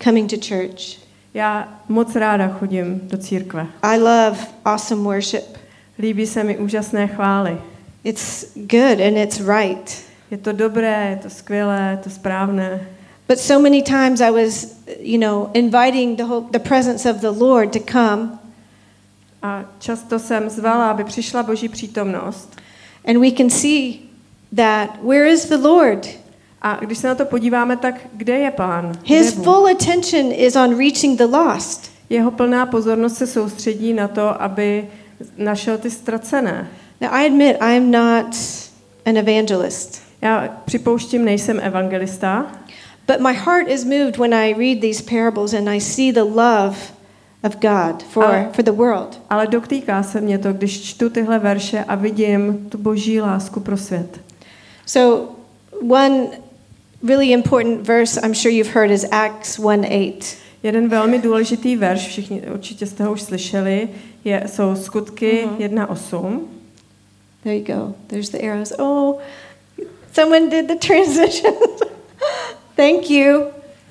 coming 0.05 0.31
to 0.31 0.37
church. 0.37 1.01
Já 1.35 1.69
moc 1.89 2.17
ráda 2.17 2.49
chodím 2.49 3.01
do 3.03 3.19
církve. 3.19 3.67
I 3.83 3.99
love 3.99 4.39
awesome 4.65 5.03
worship. 5.03 5.59
Líbí 5.99 6.27
se 6.27 6.45
mi 6.45 6.59
úžasné 6.59 7.07
chvály. 7.07 7.59
It's 8.05 8.47
good 8.55 9.01
and 9.01 9.17
it's 9.17 9.41
right. 9.41 10.03
Je 10.31 10.39
to 10.39 10.53
dobré, 10.53 11.11
je 11.11 11.17
to 11.17 11.31
skvělé, 11.31 11.89
je 11.91 11.97
to 11.97 12.11
správné. 12.11 12.81
But 13.29 13.39
so 13.39 13.63
many 13.63 13.83
times 13.83 14.21
I 14.21 14.31
was, 14.31 14.67
you 14.99 15.19
know, 15.19 15.51
inviting 15.55 16.17
the 16.17 16.25
whole, 16.25 16.47
the 16.51 16.59
presence 16.59 17.11
of 17.11 17.21
the 17.21 17.31
Lord 17.31 17.73
to 17.73 17.79
come, 17.79 18.40
A 19.43 19.65
často 19.79 20.19
jsem 20.19 20.51
zvala, 20.51 20.91
aby 20.91 21.05
přišla 21.05 21.43
Boží 21.43 21.69
přítomnost. 21.69 22.57
and 23.09 23.21
we 23.21 23.31
can 23.31 23.51
see 23.51 23.99
that 24.57 24.91
where 25.03 25.29
is 25.33 25.49
the 25.49 25.57
Lord? 25.57 26.07
A 26.63 26.77
když 26.81 26.99
se 26.99 27.09
na 27.09 27.15
to 27.15 27.25
podíváme, 27.25 27.77
tak 27.77 27.95
kde 28.13 28.39
je 28.39 28.51
Pán? 28.51 28.93
His 29.05 29.33
full 29.33 29.67
attention 29.67 30.33
is 30.33 30.57
on 30.57 30.79
reaching 30.79 31.19
the 31.19 31.25
lost. 31.25 31.91
Jeho 32.11 32.31
plná 32.31 32.67
pozornost 32.67 33.17
se 33.17 33.27
soustředí 33.27 33.93
na 33.93 34.09
to, 34.09 34.43
aby 34.43 34.89
našel 35.37 35.79
ty 35.79 35.91
ztracené. 35.91 36.69
Now, 37.01 37.11
I 37.13 37.27
admit 37.27 37.57
I 37.61 37.77
am 37.77 37.91
not 37.91 38.37
an 39.07 39.17
evangelist, 39.17 40.03
Já 40.23 40.49
připouštím, 40.65 41.25
nejsem 41.25 41.61
evangelista, 41.63 42.47
but 43.07 43.21
my 43.21 43.35
heart 43.35 43.69
is 43.69 43.85
moved 43.85 44.17
when 44.17 44.35
I 44.35 44.55
read 44.55 44.81
these 44.81 45.03
parables 45.03 45.55
and 45.55 45.69
I 45.69 45.81
see 45.81 46.13
the 46.13 46.23
love 46.23 46.77
of 47.43 47.57
God 47.61 48.03
for, 48.03 48.25
Ale- 48.25 48.49
for 48.53 48.65
the 48.65 48.71
world. 48.73 49.21
ale 49.31 49.47
dotýká 49.47 50.03
se 50.03 50.21
mě 50.21 50.39
to, 50.39 50.53
když 50.53 50.83
čtu 50.83 51.11
tyhle 51.11 51.39
verše 51.39 51.85
a 51.89 51.95
vidím 51.95 52.67
tu 52.71 52.79
boží 52.79 53.21
lásku 53.21 53.61
pro 53.61 53.77
svět. 53.77 54.21
So, 54.87 55.33
one 55.91 56.27
really 57.09 57.27
important 57.33 57.87
verse 57.89 58.21
I'm 58.21 58.35
sure 58.35 58.55
you've 58.55 58.73
heard 58.75 58.91
is 58.91 59.07
Acts 59.11 59.59
1 59.59 59.89
8. 59.89 60.23
Jeden 60.63 60.89
velmi 60.89 61.19
důležitý 61.19 61.77
verš, 61.77 62.07
všichni 62.07 62.43
určitě 62.55 62.87
jste 62.87 63.05
ho 63.05 63.13
už 63.13 63.23
slyšeli, 63.23 63.89
je, 64.25 64.45
jsou 64.47 64.77
skutky 64.77 65.43
Mhm. 65.47 65.57
1.8. 65.59 66.41
There 67.43 67.57
you 67.57 67.65
go. 67.65 67.95
There's 68.07 68.29
the 68.31 68.39
arrows. 68.51 68.73
Oh, 68.79 69.19
someone 70.13 70.49
did 70.51 70.67
the 70.67 70.75
transition. 70.87 71.55
Thank 72.77 73.11
you. 73.11 73.43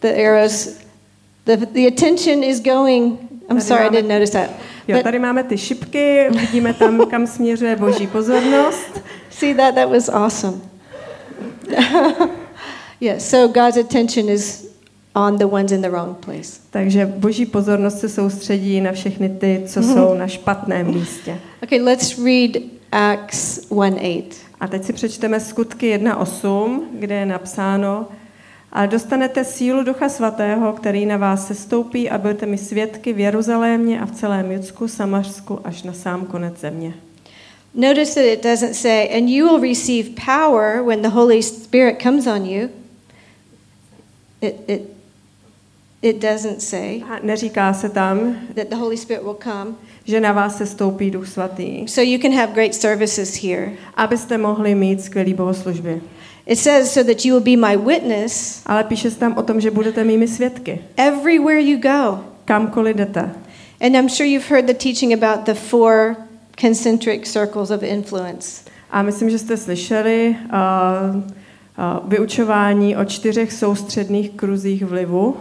the 0.00 0.08
arrows. 0.26 0.68
The, 1.44 1.56
the 1.56 1.86
attention 1.88 2.42
is 2.44 2.60
going. 2.60 3.18
I'm 3.32 3.46
Tady 3.48 3.60
sorry, 3.60 3.80
I 3.82 3.84
máme- 3.90 3.96
didn't 3.96 4.08
notice 4.14 4.32
that. 4.32 4.50
Jo, 4.88 4.96
But 4.96 5.04
tady 5.04 5.18
máme 5.18 5.44
ty 5.44 5.58
šipky, 5.58 6.26
vidíme 6.30 6.74
tam, 6.74 7.06
kam 7.06 7.26
směřuje 7.26 7.76
boží 7.76 8.06
pozornost. 8.06 9.00
see 9.30 9.54
that? 9.54 9.74
That 9.74 9.88
was 9.90 10.08
awesome. 10.08 10.56
yes, 13.00 13.28
so 13.30 13.48
God's 13.52 13.76
attention 13.76 14.28
is 14.28 14.68
on 15.14 15.38
the 15.38 15.44
ones 15.46 15.72
in 15.72 15.82
the 15.82 15.88
wrong 15.90 16.16
place. 16.18 16.60
Takže 16.70 17.06
boží 17.06 17.46
pozornost 17.46 17.98
se 17.98 18.08
soustředí 18.08 18.80
na 18.80 18.92
všechny 18.92 19.28
ty, 19.28 19.62
co 19.66 19.80
Mhm. 19.80 19.92
jsou 19.94 20.14
na 20.14 20.26
špatném 20.28 20.86
místě. 20.94 21.38
Okay, 21.62 21.80
let's 21.80 22.18
read 22.24 22.50
Acts 22.92 23.58
1 23.84 24.00
8. 24.02 24.22
A 24.60 24.66
teď 24.68 24.84
si 24.84 24.92
přečteme 24.92 25.40
skutky 25.40 25.98
1.8, 25.98 26.80
kde 26.92 27.14
je 27.14 27.26
napsáno, 27.26 28.06
a 28.72 28.86
dostanete 28.86 29.44
sílu 29.44 29.82
Ducha 29.84 30.08
Svatého, 30.08 30.72
který 30.72 31.06
na 31.06 31.16
vás 31.16 31.46
sestoupí 31.46 32.10
a 32.10 32.18
budete 32.18 32.46
mi 32.46 32.58
svědky 32.58 33.12
v 33.12 33.18
Jeruzalémě 33.20 34.00
a 34.00 34.06
v 34.06 34.10
celém 34.10 34.52
Judsku, 34.52 34.88
Samařsku 34.88 35.60
až 35.64 35.82
na 35.82 35.92
sám 35.92 36.26
konec 36.26 36.60
země. 36.60 36.94
Notice 37.74 38.14
that 38.14 38.24
it 38.32 38.42
doesn't 38.42 38.74
say, 38.74 39.16
and 39.18 39.28
you 39.28 39.46
will 39.48 39.60
receive 39.60 40.08
power 40.26 40.82
when 40.86 41.02
the 41.02 41.08
Holy 41.08 41.42
Spirit 41.42 42.02
comes 42.02 42.26
on 42.26 42.46
you. 42.46 42.68
It, 44.40 44.54
it, 44.68 44.82
it 46.02 46.16
doesn't 46.22 46.60
say 46.62 47.02
A 47.02 47.18
neříká 47.22 47.72
se 47.74 47.88
tam, 47.88 48.36
that 48.54 48.68
the 48.68 48.76
Holy 48.76 48.96
Spirit 48.96 49.22
will 49.22 49.38
come. 49.42 49.70
že 50.04 50.20
na 50.20 50.32
vás 50.32 50.56
sestoupí 50.58 51.10
Duch 51.10 51.28
Svatý, 51.28 51.88
So 51.88 52.10
you 52.10 52.18
can 52.18 52.32
have 52.32 52.52
great 52.52 52.74
services 52.74 53.42
here. 53.42 53.72
abyste 53.94 54.38
mohli 54.38 54.74
mít 54.74 55.02
skvělý 55.04 55.34
bohoslužby. 55.34 56.00
It 56.46 56.58
says, 56.58 56.92
so 56.92 57.04
that 57.04 57.24
you 57.24 57.34
will 57.34 57.56
be 57.56 57.68
my 57.68 57.76
witness 57.76 58.62
Ale 58.66 58.84
píše 58.84 59.10
se 59.10 59.18
tam 59.18 59.34
o 59.38 59.42
tom, 59.42 59.60
že 59.60 59.70
budete 59.70 60.04
mými 60.04 60.28
svědky, 60.28 60.80
everywhere 60.96 61.60
you 61.60 61.78
go. 61.78 62.20
kamkoliv 62.44 62.96
jdete. 62.96 63.30
And 63.80 63.96
I'm 63.96 64.08
sure 64.08 64.26
you've 64.28 64.50
heard 64.50 64.66
the 64.66 64.74
teaching 64.74 65.12
about 65.24 65.44
the 65.46 65.54
four 65.54 66.16
concentric 66.60 67.32
circles 67.32 67.70
of 67.70 67.82
influence. 67.82 68.62
A 68.90 69.02
myslím, 69.02 69.30
že 69.30 69.38
jste 69.38 69.56
slyšeli 69.56 70.36
uh, 70.44 71.16
uh, 71.16 72.08
vyučování 72.08 72.96
o 72.96 73.04
čtyřech 73.04 73.52
soustředných 73.52 74.30
kruzích 74.30 74.84
vlivu. 74.84 75.36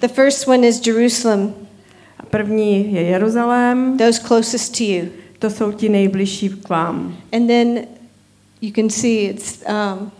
The 0.00 0.08
first 0.08 0.48
one 0.48 0.68
is 0.68 0.86
Jerusalem, 0.86 1.54
A 2.18 2.22
První 2.26 2.94
je 2.94 3.02
Jeruzalém, 3.02 3.98
those 3.98 4.20
closest 4.26 4.78
to 4.78 4.84
you. 4.84 5.04
to 5.38 5.50
jsou 5.50 5.72
ti 5.72 5.88
nejbližší 5.88 6.48
k 6.48 6.68
vám. 6.68 7.16
And 7.32 7.46
then 7.46 7.80
you 8.60 8.72
can 8.72 8.90
see 8.90 9.24
it's 9.30 9.62
um, 9.68 10.12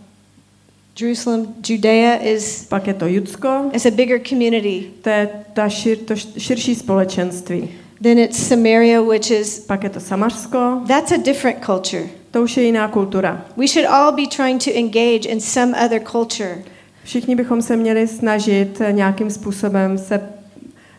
Jerusalem, 1.00 1.54
Judea 1.68 2.16
is 2.16 2.66
Pak 2.68 2.86
je 2.86 2.94
to 2.94 3.06
Judsko, 3.06 3.70
it's 3.72 3.86
a 3.86 3.90
bigger 3.90 4.20
community. 4.28 4.90
to 5.02 5.10
je 5.10 5.28
ta 5.52 5.68
šir, 5.68 5.98
to 5.98 6.16
širší 6.16 6.74
společenství. 6.74 7.68
Then 8.02 8.18
it's 8.18 8.38
Samaria, 8.38 9.02
which 9.02 9.30
is 9.30 9.58
Pak 9.58 9.84
je 9.84 9.90
to 9.90 10.00
Samařsko, 10.00 10.84
that's 10.88 11.12
a 11.12 11.16
different 11.16 11.64
culture. 11.64 12.08
to 12.30 12.42
už 12.42 12.56
je 12.56 12.62
jiná 12.62 12.88
kultura. 12.88 13.44
We 13.56 13.68
should 13.68 13.88
all 13.88 14.12
be 14.12 14.26
trying 14.36 14.64
to 14.64 14.70
engage 14.70 15.28
in 15.28 15.40
some 15.40 15.74
other 15.84 16.02
culture. 16.10 16.62
Všichni 17.04 17.34
bychom 17.34 17.62
se 17.62 17.76
měli 17.76 18.08
snažit 18.08 18.82
nějakým 18.90 19.30
způsobem 19.30 19.98
se 19.98 20.20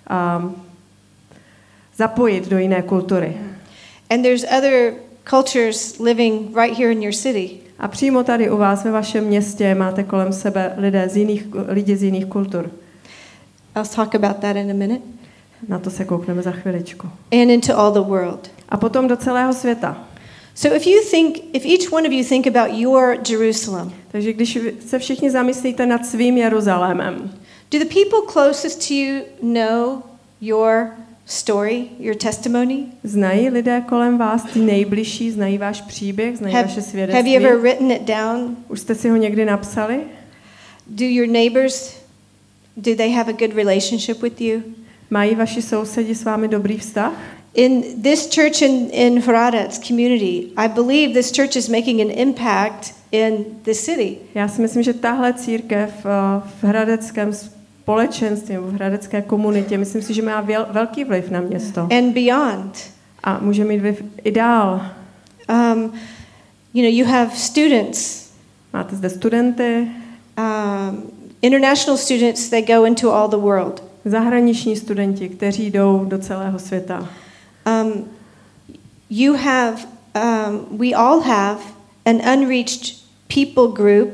um, 0.09 0.55
zapojit 1.95 2.47
do 2.47 2.57
jiné 2.57 2.81
kultury. 2.81 3.37
And 4.09 4.23
there's 4.23 4.43
other 4.57 4.93
cultures 5.29 5.99
living 5.99 6.55
right 6.55 6.77
here 6.77 6.91
in 6.91 7.03
your 7.03 7.13
city. 7.13 7.49
A 7.81 7.87
přímo 7.87 8.23
tady 8.23 8.49
u 8.49 8.57
vás 8.57 8.83
ve 8.83 8.91
vašem 8.91 9.23
městě 9.23 9.75
máte 9.75 10.03
kolem 10.03 10.33
sebe 10.33 10.73
lidé 10.77 11.09
z 11.09 11.17
jiných, 11.17 11.47
lidi 11.67 11.97
z 11.97 12.03
jiných 12.03 12.25
kultur. 12.25 12.71
I'll 13.75 13.85
talk 13.95 14.15
about 14.15 14.37
that 14.37 14.55
in 14.55 14.71
a 14.71 14.73
minute. 14.73 15.01
Na 15.67 15.79
to 15.79 15.89
se 15.89 16.05
koukneme 16.05 16.41
za 16.41 16.51
chviličku. 16.51 17.09
And 17.31 17.49
into 17.49 17.77
all 17.77 17.91
the 17.91 18.09
world. 18.09 18.51
A 18.69 18.77
potom 18.77 19.07
do 19.07 19.17
celého 19.17 19.53
světa. 19.53 19.97
So 20.55 20.75
if 20.75 20.87
you 20.87 21.01
think 21.11 21.37
if 21.53 21.65
each 21.65 21.93
one 21.93 22.07
of 22.07 22.13
you 22.13 22.23
think 22.23 22.47
about 22.47 22.79
your 22.79 23.17
Jerusalem, 23.29 23.91
Takže 24.11 24.33
když 24.33 24.59
se 24.87 24.99
všichni 24.99 25.31
zamyslíte 25.31 25.85
nad 25.85 26.05
svým 26.05 26.37
Jeruzalémem, 26.37 27.31
do 27.71 27.79
the 27.79 27.85
people 27.85 28.33
closest 28.33 28.87
to 28.87 28.93
you 28.93 29.21
know 29.41 30.01
your 30.41 30.87
story, 31.25 31.85
your 31.99 32.15
testimony? 32.15 32.85
znají 33.03 33.49
lidé 33.49 33.83
kolem 33.89 34.17
vás, 34.17 34.43
ty 34.43 34.59
nejbližší, 34.59 35.31
znají 35.31 35.57
váš 35.57 35.81
příběh, 35.81 36.37
znají 36.37 36.55
Have, 36.55 36.67
vaše 36.67 36.79
have 36.79 36.89
svědectví? 36.89 37.33
you 37.33 37.39
ever 37.39 37.57
written 37.57 37.91
it 37.91 38.01
down? 38.01 38.57
Už 38.67 38.79
jste 38.79 38.95
si 38.95 39.09
ho 39.09 39.15
někdy 39.15 39.45
napsali? 39.45 39.99
Do 40.87 41.05
your 41.05 41.27
neighbors 41.27 42.01
do 42.77 42.95
they 42.95 43.11
have 43.11 43.29
a 43.29 43.33
good 43.33 43.53
relationship 43.53 44.21
with 44.21 44.41
you? 44.41 44.63
Mají 45.09 45.35
vaši 45.35 45.61
sousedi 45.61 46.15
s 46.15 46.23
vámi 46.23 46.47
dobrý 46.47 46.77
vztah? 46.77 47.13
In 47.53 48.01
this 48.01 48.29
church 48.35 48.61
in, 48.61 48.89
in 48.91 49.19
Hradec 49.19 49.79
community, 49.87 50.47
I 50.57 50.67
believe 50.67 51.13
this 51.13 51.31
church 51.31 51.55
is 51.55 51.69
making 51.69 52.01
an 52.01 52.11
impact 52.11 52.93
in 53.11 53.45
the 53.63 53.73
city. 53.73 54.17
Já 54.35 54.47
si 54.47 54.61
myslím, 54.61 54.83
že 54.83 54.93
tahle 54.93 55.33
církev 55.33 56.05
eh, 56.05 56.41
v 56.61 56.63
hradeckém 56.63 57.33
společenství, 57.81 58.55
nebo 58.55 58.67
v 58.67 58.73
hradecké 58.73 59.21
komunitě, 59.21 59.77
myslím 59.77 60.01
si, 60.01 60.13
že 60.13 60.21
má 60.21 60.41
věl, 60.41 60.67
velký 60.69 61.03
vliv 61.03 61.29
na 61.29 61.41
město. 61.41 61.81
and 61.81 62.13
beyond. 62.13 62.77
A 63.23 63.39
může 63.39 63.63
mít 63.63 63.79
vliv 63.79 64.03
i 64.23 64.31
dál. 64.31 64.81
Um, 65.49 65.93
you 66.73 66.83
know, 66.83 66.91
you 66.91 67.05
have 67.05 67.31
students, 67.35 68.31
Máte 68.73 68.95
zde 68.95 69.09
studenty, 69.09 69.87
um, 70.37 71.03
international 71.41 71.97
students, 71.97 72.49
they 72.49 72.61
go 72.61 72.85
into 72.85 73.13
all 73.13 73.27
the 73.27 73.37
world. 73.37 73.83
zahraniční 74.05 74.75
studenti, 74.75 75.29
kteří 75.29 75.71
jdou 75.71 76.05
do 76.05 76.17
celého 76.17 76.59
světa. 76.59 77.09
Um, 77.67 78.05
you 79.09 79.33
have, 79.33 79.75
um, 80.15 80.79
we 80.79 80.93
all 80.93 81.19
have 81.21 81.59
an 82.05 82.15
unreached 82.33 82.95
people 83.27 83.67
group 83.73 84.09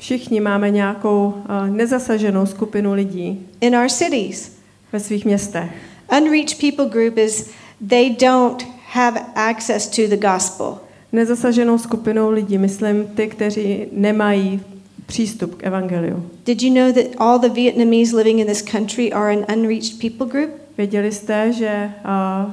Všichni 0.00 0.40
máme 0.40 0.70
nějakou 0.70 1.34
uh, 1.36 1.76
nezasaženou 1.76 2.46
skupinu 2.46 2.92
lidí 2.92 3.46
in 3.60 3.76
our 3.76 3.88
cities. 3.88 4.52
ve 4.92 5.00
svých 5.00 5.24
městech. 5.24 5.70
Unreached 6.18 6.60
people 6.60 6.86
group 6.88 7.18
is 7.18 7.50
they 7.88 8.10
don't 8.20 8.66
have 8.92 9.20
access 9.34 9.86
to 9.88 10.02
the 10.08 10.16
gospel. 10.16 10.78
Nezasaženou 11.12 11.78
skupinou 11.78 12.30
lidí, 12.30 12.58
myslím 12.58 13.06
ty, 13.06 13.26
kteří 13.26 13.86
nemají 13.92 14.60
přístup 15.06 15.54
k 15.54 15.64
evangeliu. 15.64 16.30
Did 16.46 16.62
you 16.62 16.74
know 16.74 16.92
that 16.92 17.04
all 17.18 17.38
the 17.38 17.48
Vietnamese 17.48 18.16
living 18.16 18.40
in 18.40 18.46
this 18.46 18.62
country 18.62 19.12
are 19.12 19.32
an 19.32 19.58
unreached 19.58 20.00
people 20.00 20.26
group? 20.26 20.50
Věděli 20.78 21.12
jste, 21.12 21.52
že 21.52 21.90
uh, 22.04 22.50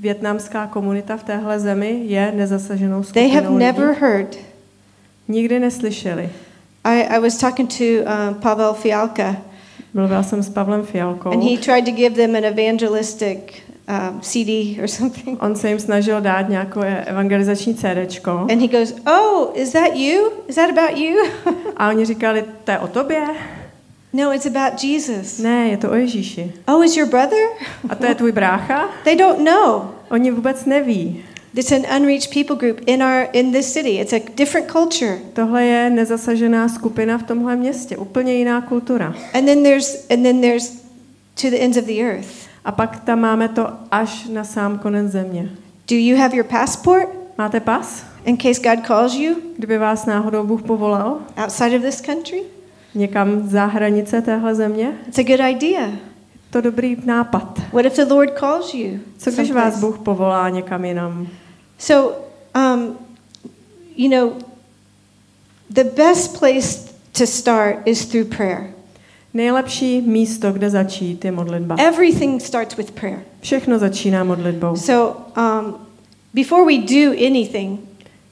větnamská 0.00 0.66
komunita 0.66 1.16
v 1.16 1.22
téhle 1.24 1.60
zemi 1.60 2.00
je 2.04 2.32
nezasaženou 2.36 3.02
They 3.02 3.28
have 3.28 3.40
skupinou 3.46 3.58
never 3.58 3.88
lidí? 3.88 4.00
heard. 4.00 4.36
Nikdy 5.28 5.60
neslyšeli. 5.60 6.30
I, 6.86 7.16
I 7.16 7.18
was 7.18 7.38
talking 7.38 7.68
to 7.78 7.84
um, 7.84 8.34
Pavel 8.34 8.74
Fialka, 8.74 9.36
Mluvila 9.94 10.22
jsem 10.22 10.42
s 10.42 10.48
Pavlem 10.48 10.82
Fialkou. 10.82 11.30
and 11.30 11.42
he 11.42 11.56
tried 11.56 11.84
to 11.84 11.90
give 11.90 12.16
them 12.16 12.34
an 12.36 12.44
evangelistic 12.44 13.38
um, 13.88 14.20
CD 14.20 14.78
or 14.82 14.88
something. 14.88 15.42
On 15.42 15.56
se 15.56 15.68
jim 15.68 15.78
snažil 15.78 16.20
dát 16.20 16.48
nějaké 16.48 17.04
evangelizační 17.04 17.74
CDčko 17.74 18.30
And 18.30 18.60
he 18.60 18.68
goes, 18.68 18.94
Oh, 19.06 19.48
is 19.54 19.72
that 19.72 19.94
you? 19.96 20.30
Is 20.48 20.54
that 20.56 20.70
about 20.78 20.98
you? 20.98 21.16
a 21.76 21.88
oni 21.88 22.04
říkali, 22.04 22.44
to 22.64 22.70
je 22.70 22.78
o 22.78 22.88
tobě? 22.88 23.22
no, 24.12 24.32
it's 24.32 24.46
about 24.46 24.84
Jesus. 24.84 25.38
Ne, 25.38 25.68
je 25.68 25.76
to 25.76 25.90
o 25.90 25.94
Ježíši. 25.94 26.52
Oh, 26.68 26.84
is 26.84 26.96
your 26.96 27.08
brother? 27.08 27.48
A 27.88 27.94
to 27.94 28.06
je 28.06 28.14
tvůj 28.14 28.32
brácha? 28.32 28.88
They 29.04 29.16
don't 29.16 29.38
know. 29.44 29.82
Oni 30.10 30.30
vůbec 30.30 30.64
neví. 30.64 31.24
It's 31.56 31.72
an 31.72 31.86
unreached 32.02 32.30
people 32.34 32.56
group 32.56 32.80
in 32.86 33.02
our 33.02 33.28
in 33.32 33.52
this 33.52 33.72
city. 33.72 33.98
It's 34.00 34.12
a 34.12 34.20
different 34.34 34.70
culture. 34.72 35.18
Tohle 35.32 35.64
je 35.64 35.90
nezasažená 35.90 36.68
skupina 36.68 37.18
v 37.18 37.22
tomhle 37.22 37.56
městě, 37.56 37.96
úplně 37.96 38.34
jiná 38.34 38.60
kultura. 38.60 39.14
And 39.34 39.46
then 39.46 39.62
there's 39.62 40.06
and 40.10 40.22
then 40.22 40.40
there's 40.40 40.70
to 41.40 41.50
the 41.50 41.56
ends 41.58 41.76
of 41.76 41.84
the 41.84 42.00
earth. 42.02 42.28
A 42.64 42.72
pak 42.72 43.04
tam 43.04 43.20
máme 43.20 43.48
to 43.48 43.68
až 43.90 44.26
na 44.32 44.44
sám 44.44 44.78
konec 44.78 45.12
země. 45.12 45.50
Do 45.90 45.96
you 45.96 46.16
have 46.18 46.36
your 46.36 46.46
passport 46.46 47.08
Máte 47.38 47.60
pas? 47.60 48.04
in 48.24 48.36
case 48.36 48.60
God 48.62 48.86
calls 48.86 49.14
you 49.14 49.36
Kdyby 49.58 49.78
vás 49.78 50.06
náhodou 50.06 50.44
Bůh 50.44 50.62
povolal 50.62 51.20
outside 51.44 51.76
of 51.76 51.82
this 51.82 52.00
country? 52.00 52.42
někam 52.94 53.48
za 53.48 53.64
hranice 53.66 54.22
téhle 54.22 54.54
země? 54.54 54.92
It's 55.08 55.18
a 55.18 55.22
good 55.22 55.40
idea. 55.62 55.90
To 56.50 56.60
dobrý 56.60 56.96
nápad. 57.04 57.60
What 57.72 57.84
if 57.86 57.96
the 57.96 58.14
Lord 58.14 58.30
calls 58.38 58.74
you? 58.74 58.98
Co 59.18 59.30
když 59.30 59.50
vás 59.50 59.80
Bůh 59.80 59.98
povolá 59.98 60.48
někam 60.48 60.84
jinam? 60.84 61.26
So, 61.78 62.14
um, 62.54 62.98
you 63.96 64.08
know, 64.10 64.32
the 65.70 65.84
best 65.84 66.38
place 66.38 66.94
to 67.18 67.26
start 67.26 67.76
is 67.86 68.06
through 68.06 68.28
prayer. 68.36 68.70
Nejlepší 69.34 70.00
místo, 70.00 70.52
kde 70.52 70.70
začít, 70.70 71.24
je 71.24 71.32
modlitba. 71.32 71.76
Everything 71.78 72.42
starts 72.42 72.76
with 72.76 72.90
prayer. 72.90 73.18
Všechno 73.40 73.78
začíná 73.78 74.24
modlitbou. 74.24 74.76
So, 74.76 75.16
um, 75.36 75.74
before 76.34 76.64
we 76.64 76.78
do 76.78 77.10
anything, 77.26 77.80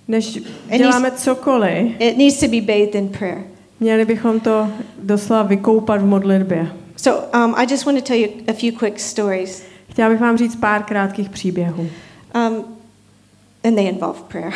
Než 0.08 0.38
děláme 0.78 1.10
cokoliv, 1.10 1.92
it 1.98 2.16
needs 2.16 2.40
to 2.40 2.48
be 2.48 2.60
bathed 2.60 2.94
in 2.94 3.08
prayer. 3.08 3.42
měli 3.80 4.04
bychom 4.04 4.40
to 4.40 4.68
doslova 5.02 5.42
vykoupat 5.42 6.00
v 6.00 6.04
modlitbě. 6.04 6.72
So, 6.96 7.26
um, 7.44 7.54
I 7.56 7.66
just 7.70 7.86
want 7.86 7.98
to 7.98 8.04
tell 8.04 8.16
you 8.18 8.28
a 8.48 8.52
few 8.52 8.72
quick 8.78 9.00
stories, 9.00 9.62
Chtěla 9.90 10.08
bych 10.08 10.20
vám 10.20 10.36
říct 10.36 10.56
pár 10.56 10.82
krátkých 10.82 11.30
příběhů. 11.30 11.88
um, 12.34 12.64
and 13.64 13.76
they 13.76 13.86
involve 13.88 14.20
prayer. 14.28 14.52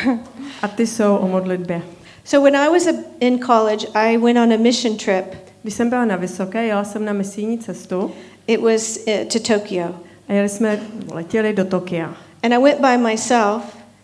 A 0.61 0.67
ty 0.67 0.87
jsou 0.87 1.15
o 1.15 1.27
modlitbě. 1.27 1.81
so, 2.23 2.51
when 2.51 2.61
I 2.61 2.69
was 2.69 2.87
in 3.19 3.39
college, 3.39 3.87
I 3.93 4.17
went 4.17 4.37
on 4.37 4.53
a 4.53 4.57
mission 4.57 4.97
trip. 4.97 5.25
Když 5.61 5.73
jsem 5.73 5.89
byla 5.89 6.05
na 6.05 6.15
Vysoké, 6.15 6.65
jela 6.65 6.83
jsem 6.83 7.05
na 7.05 7.13
misijní 7.13 7.57
cestu 7.59 8.11
It 8.47 8.61
was 8.61 8.97
uh, 9.07 9.13
to 9.33 9.39
Tokyo, 9.53 9.95
a 10.29 10.33
jeli 10.33 10.49
jsme, 10.49 10.79
letěli 11.13 11.53
do 11.53 11.65
Tokia. 11.65 12.13
and 12.43 12.53
I 12.53 12.57
went 12.57 12.79
by 12.81 12.97
myself, 12.97 13.61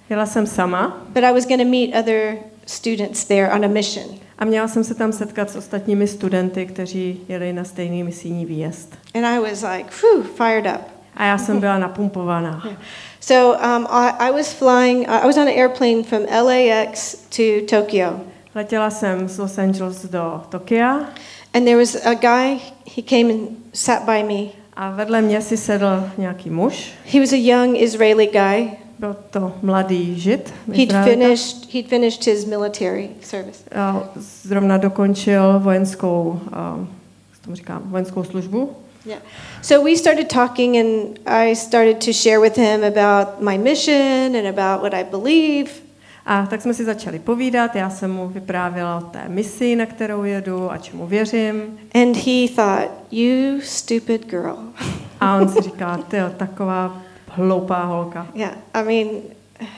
Jela 0.10 0.26
jsem 0.26 0.48
sama 0.48 1.06
but 1.10 1.24
I 1.24 1.34
was 1.34 1.46
going 1.48 1.62
to 1.62 1.68
meet 1.68 1.96
other 2.00 2.38
students 2.66 3.26
there 3.26 3.52
on 3.52 3.66
a 3.66 3.68
mission. 3.68 4.06
a 4.40 4.46
měla 4.46 4.68
jsem 4.68 4.84
se 4.84 4.96
tam 4.96 5.12
setkat 5.12 5.50
s 5.50 5.56
ostatními 5.56 6.08
studenty, 6.08 6.66
kteří 6.66 7.20
jeli 7.28 7.54
na 7.54 7.64
stejný 7.64 8.04
misijní 8.04 8.46
výjezd. 8.46 8.96
And 9.16 9.26
I 9.26 9.40
was 9.40 9.64
like, 9.64 9.90
whew, 10.02 10.26
fired 10.38 10.66
up. 10.76 10.82
A 11.18 11.26
já 11.26 11.38
jsem 11.38 11.60
byla 11.60 11.78
napumpovaná. 11.78 12.64
So 13.26 13.58
um, 13.60 13.88
I, 13.90 14.28
I 14.28 14.32
was 14.32 14.54
flying, 14.54 15.10
I 15.10 15.26
was 15.26 15.36
on 15.36 15.48
an 15.48 15.54
airplane 15.54 16.04
from 16.04 16.26
LAX 16.26 17.16
to 17.32 17.66
Tokyo. 17.66 18.22
Letěla 18.56 18.90
jsem 18.90 19.28
z 19.28 19.38
Los 19.38 19.58
Angeles 19.58 20.06
do 20.06 20.44
Tokia 20.50 21.10
And 21.54 21.66
there 21.66 21.78
was 21.78 21.96
a 21.96 22.14
guy, 22.14 22.62
he 22.96 23.02
came 23.02 23.32
and 23.32 23.50
sat 23.74 24.06
by 24.06 24.24
me. 24.24 24.52
a 24.76 24.92
vedle 24.92 25.22
mě 25.22 25.42
si 25.42 25.58
sedl 25.58 26.10
nějaký 26.18 26.50
muž. 26.50 26.92
He 27.14 27.20
was 27.20 27.34
a 27.34 27.36
young 27.36 27.78
Israeli 27.78 28.28
guy. 28.28 28.72
Byl 29.00 29.16
to 29.32 29.54
mladý 29.62 30.20
žid. 30.20 30.54
He'd 30.74 30.94
finished, 31.04 31.74
he'd 31.74 31.88
finished 31.88 32.26
his 32.26 32.46
military 32.46 33.10
service. 33.22 33.64
Zrovna 34.44 34.78
dokončil 34.78 35.60
vojenskou, 35.60 36.40
uh, 36.48 36.88
tomu 37.44 37.56
říká, 37.56 37.82
vojenskou 37.86 38.24
službu. 38.24 38.76
Yeah. 39.06 39.20
So 39.62 39.82
we 39.82 39.96
started 39.96 40.30
talking, 40.30 40.78
and 40.78 41.20
I 41.28 41.56
started 41.56 42.02
to 42.02 42.14
share 42.14 42.40
with 42.40 42.56
him 42.56 42.84
about 42.84 43.42
my 43.42 43.58
mission 43.58 44.36
and 44.36 44.48
about 44.48 44.82
what 44.82 44.94
I 44.94 45.04
believe. 45.04 45.70
A 46.26 46.46
tak 46.46 46.62
jsme 46.62 46.74
si 46.74 46.86
začali 46.86 47.20
povídat, 47.20 47.76
já 47.76 47.90
jsem 47.90 48.12
mu 48.12 48.28
vyprávěla 48.28 48.98
o 48.98 49.02
té 49.02 49.24
misi, 49.28 49.76
na 49.76 49.86
kterou 49.86 50.24
jedu 50.24 50.72
a 50.72 50.78
čemu 50.78 51.08
věřím. 51.08 51.80
And 51.94 52.18
he 52.18 52.48
thought, 52.56 52.92
You 53.12 53.62
stupid 53.62 54.26
girl. 54.26 54.58
A 55.22 55.38
on 55.38 55.50
si 55.50 55.62
říká, 55.62 55.98
ty 55.98 56.18
taková 56.38 57.02
hloupá 57.28 57.84
holka. 57.84 58.28
Yeah, 58.34 58.54
I 58.74 58.84
mean, 58.84 59.22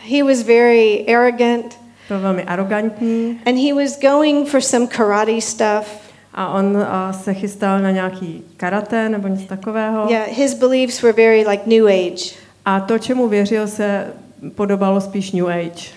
he 0.10 0.24
was 0.24 0.42
very 0.42 1.06
arrogant, 1.16 1.78
Byl 2.08 2.20
velmi 2.20 2.44
arrogantní 2.44 3.42
and 3.46 3.58
he 3.58 3.74
was 3.74 4.00
going 4.00 4.48
for 4.50 4.62
some 4.62 4.88
karate 4.88 5.42
stuff. 5.42 6.07
A 6.38 6.48
on 6.48 6.78
a, 6.78 7.14
se 7.14 7.34
chystal 7.34 7.80
na 7.80 7.92
nějaký 7.92 8.44
karate 8.58 9.10
nebo 9.10 9.28
něco 9.28 9.48
takového. 9.48 10.06
Yeah, 10.10 10.28
his 10.28 10.54
beliefs 10.54 11.02
were 11.02 11.14
very 11.14 11.46
like 11.50 11.64
New 11.66 11.88
Age. 11.88 12.36
A 12.66 12.80
to, 12.80 13.00
čemu 13.00 13.28
věřil, 13.28 13.68
se 13.68 14.14
podobalo 14.56 15.02
spíš 15.02 15.32
New 15.32 15.48
Age. 15.48 15.90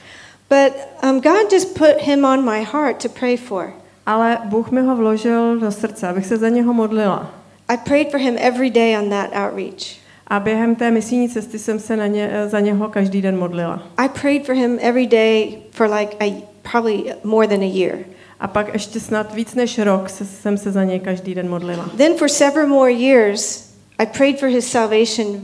But 0.48 0.72
um, 1.02 1.20
God 1.20 1.52
just 1.52 1.78
put 1.78 2.00
him 2.00 2.24
on 2.24 2.44
my 2.44 2.64
heart 2.72 3.02
to 3.02 3.08
pray 3.08 3.36
for. 3.36 3.72
Ale 4.06 4.38
Bůh 4.44 4.70
mi 4.70 4.82
ho 4.82 4.96
vložil 4.96 5.58
do 5.58 5.72
srdce, 5.72 6.08
abych 6.08 6.26
se 6.26 6.36
za 6.36 6.48
něho 6.48 6.72
modlila. 6.72 7.30
I 7.68 7.76
prayed 7.76 8.10
for 8.10 8.20
him 8.20 8.36
every 8.38 8.70
day 8.70 8.98
on 8.98 9.10
that 9.10 9.30
outreach. 9.46 10.00
A 10.26 10.40
během 10.40 10.74
té 10.74 10.90
misijní 10.90 11.28
cesty 11.28 11.58
jsem 11.58 11.78
se 11.78 11.96
na 11.96 12.06
ně, 12.06 12.30
za 12.46 12.60
něho 12.60 12.88
každý 12.88 13.22
den 13.22 13.38
modlila. 13.38 13.82
I 13.96 14.08
prayed 14.08 14.46
for 14.46 14.54
him 14.54 14.78
every 14.80 15.06
day 15.06 15.58
for 15.70 15.90
like 15.90 16.16
a, 16.20 16.42
probably 16.72 17.14
more 17.24 17.48
than 17.48 17.60
a 17.60 17.70
year. 17.74 17.98
A 18.40 18.48
pak 18.48 18.72
ještě 18.72 19.00
snad 19.00 19.34
víc 19.34 19.54
než 19.54 19.78
rok 19.78 20.08
se, 20.08 20.24
jsem 20.24 20.58
se 20.58 20.72
za 20.72 20.84
něj 20.84 21.00
každý 21.00 21.34
den 21.34 21.48
modlila. 21.48 21.90
Then 21.96 22.14
for 22.14 22.28
several 22.28 22.68
more 22.68 22.92
years, 22.92 23.70
I 23.98 24.06
prayed 24.06 24.40
for 24.40 24.48
his 24.48 24.70
salvation 24.70 25.40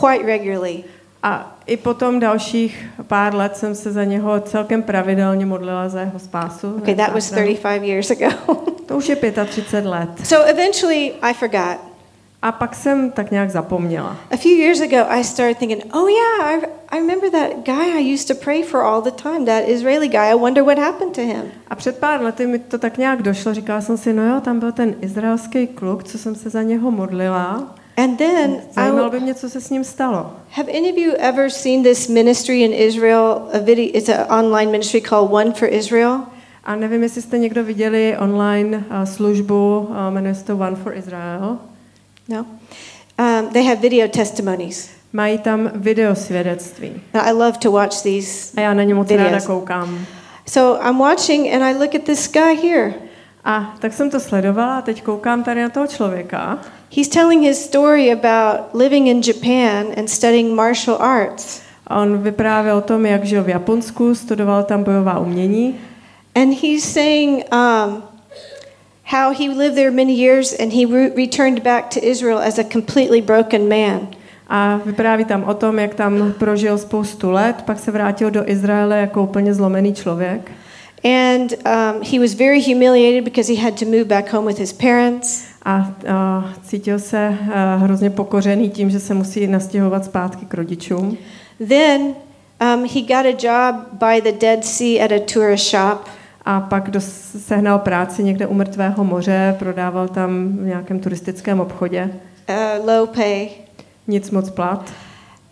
quite 0.00 0.26
regularly. 0.26 0.84
A 1.22 1.56
i 1.66 1.76
potom 1.76 2.20
dalších 2.20 2.86
pár 3.02 3.34
let 3.34 3.56
jsem 3.56 3.74
se 3.74 3.92
za 3.92 4.04
něho 4.04 4.40
celkem 4.40 4.82
pravidelně 4.82 5.46
modlila 5.46 5.88
za 5.88 6.00
jeho 6.00 6.18
spásu. 6.18 6.74
Okay, 6.78 6.94
that 6.94 7.12
was 7.14 7.30
35 7.30 7.82
years 7.82 8.10
ago. 8.10 8.30
To 8.86 8.96
už 8.96 9.08
je 9.08 9.16
35 9.16 9.84
let. 9.88 10.08
so 10.24 10.50
eventually 10.50 11.12
I 11.22 11.34
forgot. 11.34 11.89
A 12.42 12.52
pak 12.52 12.74
jsem 12.74 13.10
tak 13.10 13.30
nějak 13.30 13.50
zapomněla. 13.50 14.16
A 14.30 14.36
few 14.36 14.52
years 14.52 14.80
ago, 14.80 14.96
I 15.08 15.24
started 15.24 15.58
thinking, 15.58 15.94
oh, 15.94 16.08
yeah, 16.08 16.54
I, 16.54 16.66
I 16.88 17.00
remember 17.00 17.30
that 17.30 17.50
guy 17.64 17.98
I 17.98 18.14
used 18.14 18.28
to 18.28 18.44
pray 18.44 18.62
for 18.62 18.80
all 18.80 19.02
the 19.02 19.10
time, 19.10 19.44
that 19.44 19.68
Israeli 19.68 20.08
guy. 20.08 20.30
I 20.30 20.34
wonder 20.34 20.64
what 20.64 20.78
happened 20.78 21.14
to 21.14 21.20
him. 21.20 21.42
A 21.68 21.74
před 21.74 21.98
pár 21.98 22.22
lety 22.22 22.46
mi 22.46 22.58
to 22.58 22.78
tak 22.78 22.98
nějak 22.98 23.22
došlo. 23.22 23.54
Říkala 23.54 23.80
jsem 23.80 23.96
si, 23.96 24.12
no 24.12 24.34
jo, 24.34 24.40
tam 24.40 24.60
byl 24.60 24.72
ten 24.72 24.94
izraelský 25.00 25.66
kluk, 25.66 26.04
co 26.04 26.18
jsem 26.18 26.34
se 26.34 26.50
za 26.50 26.62
něho 26.62 26.90
modlila. 26.90 27.74
And 27.96 28.16
then 28.16 28.56
Zajímalo 28.72 29.10
by 29.10 29.20
mě, 29.20 29.34
co 29.34 29.50
se 29.50 29.60
s 29.60 29.70
ním 29.70 29.84
stalo. 29.84 30.32
have 30.50 30.72
any 30.72 30.92
of 30.92 30.98
you 30.98 31.12
ever 31.18 31.50
seen 31.50 31.82
this 31.82 32.08
ministry 32.08 32.62
in 32.62 32.72
Israel? 32.72 33.48
A 33.52 33.58
video, 33.58 33.90
it's 33.94 34.08
an 34.08 34.26
online 34.30 34.70
ministry 34.70 35.00
called 35.00 35.32
One 35.32 35.52
for 35.52 35.68
Israel. 35.68 36.20
A 36.64 36.76
nevím, 36.76 37.02
jestli 37.02 37.22
jste 37.22 37.38
někdo 37.38 37.64
viděli 37.64 38.16
online 38.18 38.76
uh, 38.76 39.04
službu, 39.04 39.86
uh, 39.90 39.96
jmenuje 40.10 40.34
se 40.34 40.44
to 40.44 40.56
One 40.56 40.76
for 40.76 40.94
Israel. 40.94 41.58
No? 42.30 42.46
Um, 43.18 43.50
they 43.52 43.64
have 43.64 43.80
video 43.80 44.08
testimonies. 44.08 44.90
Mají 45.12 45.38
tam 45.38 45.70
videosvědectví. 45.74 47.02
Now, 47.14 47.22
I 47.24 47.32
love 47.32 47.58
to 47.58 47.72
watch 47.72 48.02
these. 48.02 48.52
A 48.56 48.60
já 48.60 48.74
na 48.74 48.82
ně 48.82 48.94
moc 48.94 49.08
Videos. 49.08 49.30
ráda 49.32 49.46
koukám. 49.46 50.06
So 50.46 50.88
I'm 50.88 50.98
watching 50.98 51.54
and 51.54 51.64
I 51.64 51.72
look 51.72 51.94
at 51.94 52.02
this 52.02 52.32
guy 52.32 52.68
here. 52.68 52.94
A 53.44 53.74
tak 53.78 53.92
jsem 53.92 54.10
to 54.10 54.20
sledovala 54.20 54.78
a 54.78 54.82
teď 54.82 55.02
koukám 55.02 55.44
tady 55.44 55.62
na 55.62 55.68
toho 55.68 55.86
člověka. 55.86 56.58
He's 56.96 57.08
telling 57.08 57.42
his 57.42 57.64
story 57.64 58.12
about 58.12 58.74
living 58.74 59.08
in 59.08 59.20
Japan 59.26 59.86
and 59.98 60.10
studying 60.10 60.54
martial 60.54 60.96
arts. 61.00 61.62
A 61.86 62.02
on 62.02 62.18
vyprávěl 62.18 62.76
o 62.76 62.80
tom, 62.80 63.06
jak 63.06 63.24
žil 63.24 63.44
v 63.44 63.48
Japonsku, 63.48 64.14
studoval 64.14 64.62
tam 64.62 64.84
bojová 64.84 65.18
umění. 65.18 65.80
And 66.34 66.54
he's 66.62 66.92
saying 66.92 67.44
um, 67.52 68.02
how 69.10 69.32
he 69.32 69.48
lived 69.48 69.76
there 69.76 69.90
many 69.90 70.14
years 70.14 70.52
and 70.52 70.72
he 70.72 70.86
re- 70.86 71.10
returned 71.10 71.62
back 71.62 71.90
to 71.90 72.00
Israel 72.00 72.38
as 72.38 72.58
a 72.58 72.64
completely 72.64 73.20
broken 73.20 73.68
man. 73.68 74.08
A 74.48 74.80
vypráví 74.86 75.24
tam 75.24 75.44
o 75.44 75.54
tom, 75.54 75.78
jak 75.78 75.94
tam 75.94 76.32
prožil 76.38 76.78
spoustu 76.78 77.30
let, 77.30 77.62
pak 77.62 77.78
se 77.78 77.90
vrátil 77.90 78.30
do 78.30 78.50
Izraele 78.50 78.98
jako 78.98 79.22
úplně 79.22 79.54
zlomený 79.54 79.94
člověk. 79.94 80.52
And 81.04 81.52
um, 81.52 82.02
he 82.12 82.18
was 82.20 82.34
very 82.34 82.62
humiliated 82.62 83.24
because 83.24 83.52
he 83.52 83.62
had 83.62 83.78
to 83.78 83.84
move 83.84 84.04
back 84.04 84.32
home 84.32 84.46
with 84.46 84.58
his 84.58 84.72
parents. 84.72 85.44
A, 85.64 85.92
a 86.08 86.52
cítil 86.62 86.98
se 86.98 87.28
uh, 87.28 87.82
hrozně 87.82 88.10
pokořený 88.10 88.70
tím, 88.70 88.90
že 88.90 89.00
se 89.00 89.14
musí 89.14 89.46
nastěhovat 89.46 90.04
zpátky 90.04 90.46
k 90.46 90.54
rodičům. 90.54 91.16
Then 91.68 92.00
um, 92.02 92.84
he 92.94 93.00
got 93.00 93.26
a 93.26 93.36
job 93.38 93.76
by 93.92 94.20
the 94.20 94.38
Dead 94.38 94.64
Sea 94.64 95.04
at 95.04 95.12
a 95.12 95.18
tourist 95.34 95.70
shop. 95.70 96.08
A 96.44 96.60
pak 96.60 96.90
dos- 96.90 97.32
sehnal 97.38 97.78
práci 97.78 98.22
někde 98.24 98.46
u 98.46 98.54
mrtvého 98.54 99.04
moře, 99.04 99.56
prodával 99.58 100.08
tam 100.08 100.56
v 100.56 100.64
nějakém 100.66 101.00
turistickém 101.00 101.60
obchodě. 101.60 102.10
uh, 102.48 102.86
low 102.88 103.08
pay. 103.08 103.48
Nic 104.08 104.30
moc 104.30 104.50
plat. 104.50 104.90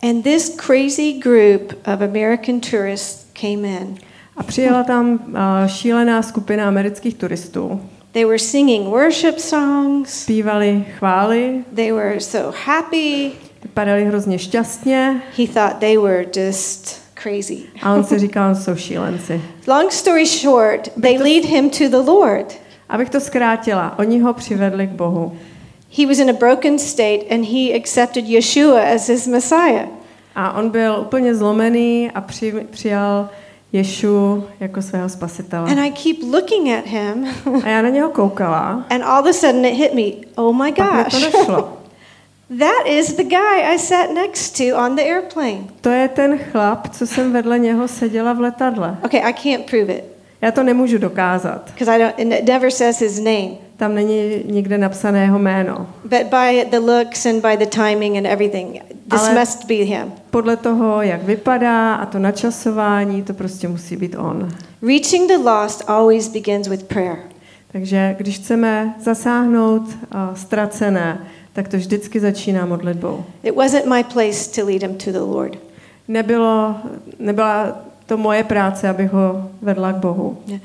And 0.09 0.23
this 0.23 0.55
crazy 0.55 1.13
group 1.13 1.73
of 1.93 2.01
American 2.01 2.59
tourists 2.59 3.25
came 3.41 3.67
in. 3.67 3.95
A 4.37 4.43
přijela 4.43 4.83
tam 4.83 5.09
uh, 5.27 5.37
šílená 5.67 6.21
skupina 6.21 6.67
amerických 6.67 7.15
turistů. 7.15 7.81
They 8.11 8.25
were 8.25 8.39
singing 8.39 8.87
worship 8.87 9.39
songs. 9.39 10.09
Zpívali 10.23 10.85
chvály, 10.97 11.63
They 11.75 11.91
were 11.91 12.19
so 12.19 12.57
happy. 12.65 13.31
vypadali 13.63 14.05
hrozně 14.05 14.39
šťastně 14.39 15.21
He 15.37 15.47
thought 15.47 15.77
they 15.79 15.97
were 15.97 16.25
just 16.35 17.01
crazy. 17.23 17.57
a 17.81 17.93
on 17.93 18.03
si 18.03 18.19
říkal, 18.19 18.55
jsou 18.55 18.75
šílenci. 18.75 19.41
Long 19.67 19.91
story 19.91 20.25
short, 20.25 20.89
they 21.01 21.17
lead 21.17 21.45
him 21.45 21.69
to 21.69 21.89
the 21.89 22.11
Lord. 22.11 22.59
Abych 22.89 23.09
to 23.09 23.19
zkrátila, 23.19 23.99
oni 23.99 24.19
ho 24.19 24.33
přivedli 24.33 24.87
k 24.87 24.91
Bohu. 24.91 25.37
He 25.97 26.07
was 26.07 26.19
in 26.19 26.29
a 26.29 26.33
broken 26.33 26.79
state 26.79 27.31
and 27.31 27.45
he 27.45 27.75
accepted 27.75 28.25
Yeshua 28.25 28.95
as 28.95 29.07
his 29.09 29.27
Messiah. 29.27 29.87
A 30.35 30.53
on 30.53 30.69
byl 30.69 30.97
úplně 31.01 31.35
zlomený 31.35 32.11
a 32.15 32.21
při, 32.21 32.67
přijal 32.71 33.29
Ješu 33.73 34.43
jako 34.59 34.81
svého 34.81 35.09
spasitele. 35.09 35.71
And 35.71 35.79
I 35.79 35.91
keep 35.91 36.17
looking 36.33 36.69
at 36.69 36.85
him, 36.85 37.27
A 37.63 37.67
já 37.69 37.81
na 37.81 37.89
něho 37.89 38.09
koukala, 38.09 38.85
and 38.89 39.03
all 39.03 39.19
of 39.19 39.29
a 39.29 39.33
sudden 39.33 39.65
it 39.65 39.73
hit 39.73 39.93
me 39.93 40.27
oh 40.35 40.55
my 40.55 40.71
pak 40.71 40.93
mi 40.93 41.03
to 41.03 41.03
gosh, 41.03 41.33
nešlo. 41.33 41.73
that 42.57 42.87
is 42.87 43.13
the 43.13 43.23
guy 43.23 43.73
I 43.73 43.79
sat 43.79 44.09
next 44.13 44.57
to 44.57 44.75
on 44.77 44.95
the 44.95 45.01
airplane. 45.03 45.63
To 45.81 45.89
je 45.89 46.07
ten 46.07 46.37
chlap, 46.51 46.87
co 46.89 47.07
jsem 47.07 47.33
vedle 47.33 47.59
něho 47.59 47.87
seděla 47.87 48.33
v 48.33 48.39
letadle. 48.39 48.97
Okay, 49.05 49.21
I 49.23 49.33
can't 49.33 49.65
prove 49.69 49.93
it 49.93 50.03
Já 50.41 50.51
to 50.51 50.63
nemůžu 50.63 50.97
dokázat. 50.97 51.69
because 51.73 51.91
I 51.95 51.99
don't. 51.99 52.13
It 52.19 52.45
never 52.47 52.71
says 52.71 52.99
his 52.99 53.19
name, 53.19 53.49
Tam 53.77 53.95
není 53.95 54.43
nikde 54.45 54.77
napsané 54.77 55.21
jeho 55.21 55.39
jméno. 55.39 55.87
but 56.03 56.23
by 56.29 56.65
the 56.71 56.79
looks 56.79 57.25
and 57.25 57.41
by 57.41 57.57
the 57.57 57.65
timing 57.65 58.17
and 58.17 58.25
everything, 58.25 58.81
this 59.11 59.21
Ale- 59.27 59.39
must 59.39 59.65
be 59.67 59.73
him. 59.75 60.13
Podle 60.29 60.55
toho, 60.57 61.01
jak 61.01 61.23
vypadá 61.23 61.95
a 61.95 62.05
to 62.05 62.19
načasování, 62.19 63.23
to 63.23 63.33
prostě 63.33 63.67
musí 63.67 63.95
být 63.97 64.15
on. 64.19 64.49
Reaching 64.87 65.27
the 65.31 65.37
lost 65.37 65.83
always 65.89 66.27
begins 66.27 66.67
with 66.67 66.83
prayer. 66.83 67.17
Takže 67.71 68.15
když 68.17 68.35
chceme 68.39 68.93
zasáhnout 68.99 69.83
a, 70.11 70.35
ztracené, 70.35 71.17
tak 71.53 71.67
to 71.67 71.77
vždycky 71.77 72.19
začíná 72.19 72.65
modlitbou. 72.65 73.25
It 73.43 73.55
wasn't 73.55 73.85
my 73.85 74.03
place 74.03 74.61
to 74.61 74.65
lead 74.65 74.83
him 74.83 74.97
to 74.97 75.11
the 75.11 75.19
Lord. 75.19 75.57
Nebylo, 76.07 76.75
nebyla 77.19 77.77
to 78.05 78.17
moje 78.17 78.43
práce, 78.43 78.89
abych 78.89 79.11
ho 79.11 79.49
vedla 79.61 79.93
k 79.93 79.95
Bohu. 79.95 80.37
Yeah. 80.47 80.61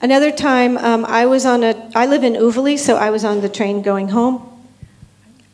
Another 0.00 0.32
time, 0.32 0.76
um, 0.76 1.06
I 1.08 1.26
was 1.26 1.44
on 1.44 1.64
a. 1.64 1.74
I 1.94 2.06
live 2.06 2.26
in 2.26 2.36
Uvali, 2.36 2.78
so 2.78 2.96
I 2.96 3.10
was 3.10 3.24
on 3.24 3.40
the 3.40 3.48
train 3.48 3.82
going 3.82 4.10
home. 4.10 4.38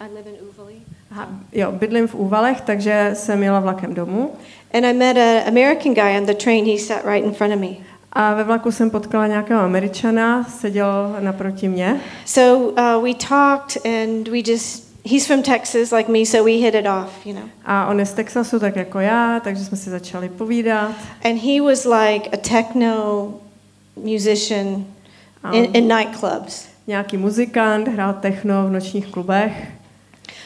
I 0.01 0.09
live 0.09 0.27
in 0.27 0.35
Uvali. 0.49 0.75
Aha, 1.11 1.29
jo, 1.53 1.73
bydlím 1.73 2.09
v 2.09 2.15
Úvalech, 2.15 2.61
takže 2.61 3.11
jsem 3.15 3.43
jela 3.43 3.61
vlakem 3.61 3.95
domů. 3.95 4.31
And 4.75 4.87
I 4.87 4.93
met 4.93 5.17
an 5.17 5.49
American 5.49 5.95
guy 5.95 6.19
on 6.19 6.27
the 6.27 6.35
train. 6.35 6.65
He 6.65 6.79
sat 6.79 7.05
right 7.05 7.25
in 7.25 7.33
front 7.33 7.55
of 7.55 7.61
me. 7.61 7.77
A 8.13 8.35
ve 8.35 8.45
vlaku 8.45 8.73
jsem 8.73 8.91
potkala 8.91 9.27
nějakého 9.27 9.61
Američana, 9.61 10.45
seděl 10.45 11.17
naproti 11.21 11.69
mě. 11.69 12.01
So 12.27 12.71
uh, 12.71 13.05
we 13.05 13.15
talked, 13.15 13.87
and 13.87 14.29
we 14.29 14.39
just. 14.53 14.91
He's 15.05 15.27
from 15.27 15.43
Texas, 15.43 15.93
like 15.93 16.13
me, 16.13 16.27
so 16.27 16.45
we 16.45 16.51
hit 16.51 16.75
it 16.75 16.87
off, 16.87 17.27
you 17.27 17.35
know. 17.35 17.45
A 17.65 17.87
on 17.87 17.99
je 17.99 18.07
z 18.07 18.13
Texasu, 18.13 18.59
tak 18.59 18.77
jako 18.77 19.01
já, 19.01 19.41
takže 19.41 19.65
jsme 19.65 19.77
si 19.77 19.91
začali 19.91 20.29
povídat. 20.29 20.91
And 21.25 21.43
he 21.43 21.63
was 21.63 21.85
like 21.85 22.31
a 22.33 22.37
techno 22.37 23.29
musician 23.97 24.85
in, 25.53 25.69
in 25.73 25.89
nightclubs. 25.89 26.67
Nějaký 26.87 27.17
muzikant, 27.17 27.89
hrál 27.89 28.13
techno 28.13 28.67
v 28.67 28.71
nočních 28.71 29.07
klubech. 29.07 29.53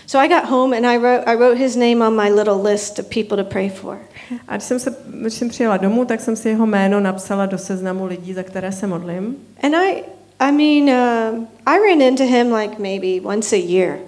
So 0.06 0.18
I 0.18 0.28
got 0.28 0.44
home 0.44 0.76
and 0.76 0.86
I 0.86 0.96
wrote, 0.98 1.24
I 1.26 1.34
wrote 1.36 1.58
his 1.58 1.76
name 1.76 2.06
on 2.06 2.16
my 2.16 2.30
little 2.30 2.72
list 2.72 2.98
of 2.98 3.08
people 3.08 3.36
to 3.36 3.44
pray 3.44 3.68
for. 3.68 3.98
A 4.48 4.56
když 4.56 4.64
jsem, 4.64 4.78
se, 4.78 4.96
když 5.06 5.34
jsem 5.34 5.48
přijela 5.48 5.76
domů, 5.76 6.04
tak 6.04 6.20
jsem 6.20 6.36
si 6.36 6.48
jeho 6.48 6.66
jméno 6.66 7.00
napsala 7.00 7.46
do 7.46 7.58
seznamu 7.58 8.06
lidí, 8.06 8.34
za 8.34 8.42
které 8.42 8.72
se 8.72 8.86
modlím. 8.86 9.36
And 9.62 9.74
I, 9.74 10.04
I 10.40 10.52
mean, 10.52 10.98
um, 11.34 11.48
I 11.66 11.78
ran 11.78 12.02
into 12.02 12.24
him 12.24 12.52
like 12.52 12.74
maybe 12.78 13.28
once 13.28 13.56
a 13.56 13.58
year. 13.58 13.98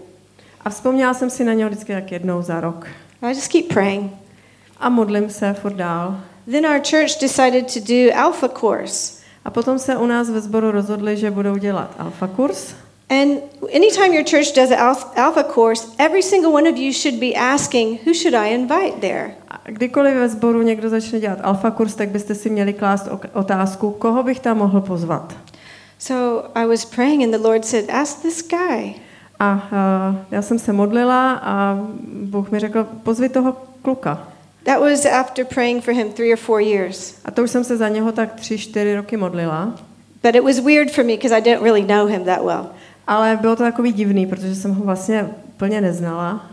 A 0.65 0.71
vzpomněla 0.71 1.15
jsem 1.15 1.31
si 1.31 1.45
na 1.45 1.53
něho 1.53 1.71
vždycky 1.71 1.93
tak 1.93 2.13
jednou 2.13 2.43
za 2.43 2.61
rok. 2.61 2.87
I 3.23 3.29
just 3.29 3.53
keep 3.53 3.69
praying. 3.69 4.13
A 4.79 4.89
modlím 4.89 5.31
se 5.31 5.53
furt 5.53 5.75
dál. 5.75 6.21
Then 6.51 6.67
our 6.67 6.81
church 6.91 7.21
decided 7.21 7.75
to 7.75 7.81
do 7.81 8.17
Alpha 8.17 8.49
course. 8.49 9.23
A 9.45 9.51
potom 9.51 9.79
se 9.79 9.97
u 9.97 10.07
nás 10.07 10.31
ve 10.31 10.41
sboru 10.41 10.71
rozhodli, 10.71 11.17
že 11.17 11.31
budou 11.31 11.57
dělat 11.57 11.95
alfa 11.99 12.27
kurz. 12.27 12.75
And 13.09 13.41
anytime 13.73 14.13
your 14.13 14.25
church 14.25 14.53
does 14.55 14.71
an 14.71 14.79
alpha- 14.79 15.45
course, 15.45 15.87
every 15.99 16.23
single 16.23 16.53
one 16.53 16.67
of 16.67 16.77
you 16.77 16.93
should 16.93 17.21
be 17.21 17.35
asking, 17.37 17.99
who 18.05 18.13
should 18.13 18.35
I 18.35 18.49
invite 18.49 19.01
there? 19.01 19.35
Kdykoliv 19.65 20.15
ve 20.15 20.29
sboru 20.29 20.63
někdo 20.63 20.89
začne 20.89 21.21
dělat 21.21 21.39
alfa 21.43 21.71
kurz, 21.71 21.95
tak 21.95 22.09
byste 22.09 22.35
si 22.35 22.51
měli 22.51 22.73
klást 22.73 23.09
otázku, 23.33 23.91
koho 23.91 24.23
bych 24.23 24.41
tam 24.41 24.59
mohl 24.59 24.81
pozvat. 24.81 25.37
So 25.99 26.51
I 26.55 26.67
was 26.67 26.85
praying, 26.85 27.23
and 27.23 27.31
the 27.31 27.49
Lord 27.49 27.65
said, 27.65 27.91
Ask 27.91 28.23
this 28.23 28.49
guy. 28.49 28.95
A 29.41 29.55
uh, 29.55 30.17
já 30.31 30.43
jsem 30.43 30.59
se 30.59 30.73
modlila 30.73 31.33
a 31.33 31.79
Bůh 32.13 32.51
mi 32.51 32.59
řekl, 32.59 32.87
pozvi 33.03 33.29
toho 33.29 33.57
kluka. 33.83 34.29
That 34.65 34.81
was 34.81 35.07
after 35.07 35.45
praying 35.45 35.85
for 35.85 35.95
him 35.95 36.13
three 36.13 36.33
or 36.33 36.37
four 36.37 36.61
years. 36.61 37.15
A 37.25 37.31
to 37.31 37.43
už 37.43 37.51
jsem 37.51 37.65
se 37.65 37.77
za 37.77 37.89
něho 37.89 38.13
tak 38.13 38.35
tři, 38.35 38.59
čtyři 38.59 38.97
roky 38.97 39.17
modlila. 39.17 39.75
But 40.23 40.35
it 40.35 40.45
was 40.45 40.59
weird 40.59 40.91
for 40.91 41.05
me 41.05 41.13
because 41.13 41.37
I 41.37 41.41
didn't 41.41 41.63
really 41.63 41.83
know 41.83 42.07
him 42.07 42.25
that 42.25 42.45
well. 42.45 42.67
Ale 43.07 43.39
bylo 43.41 43.57
to 43.57 43.63
takový 43.63 43.93
divný, 43.93 44.27
protože 44.27 44.55
jsem 44.55 44.75
ho 44.75 44.85
vlastně 44.85 45.29
úplně 45.49 45.81
neznala. 45.81 46.47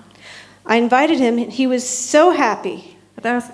I 0.66 0.78
invited 0.78 1.20
him, 1.20 1.40
and 1.40 1.60
he 1.60 1.68
was 1.68 1.84
so 1.84 2.38
happy. 2.38 2.80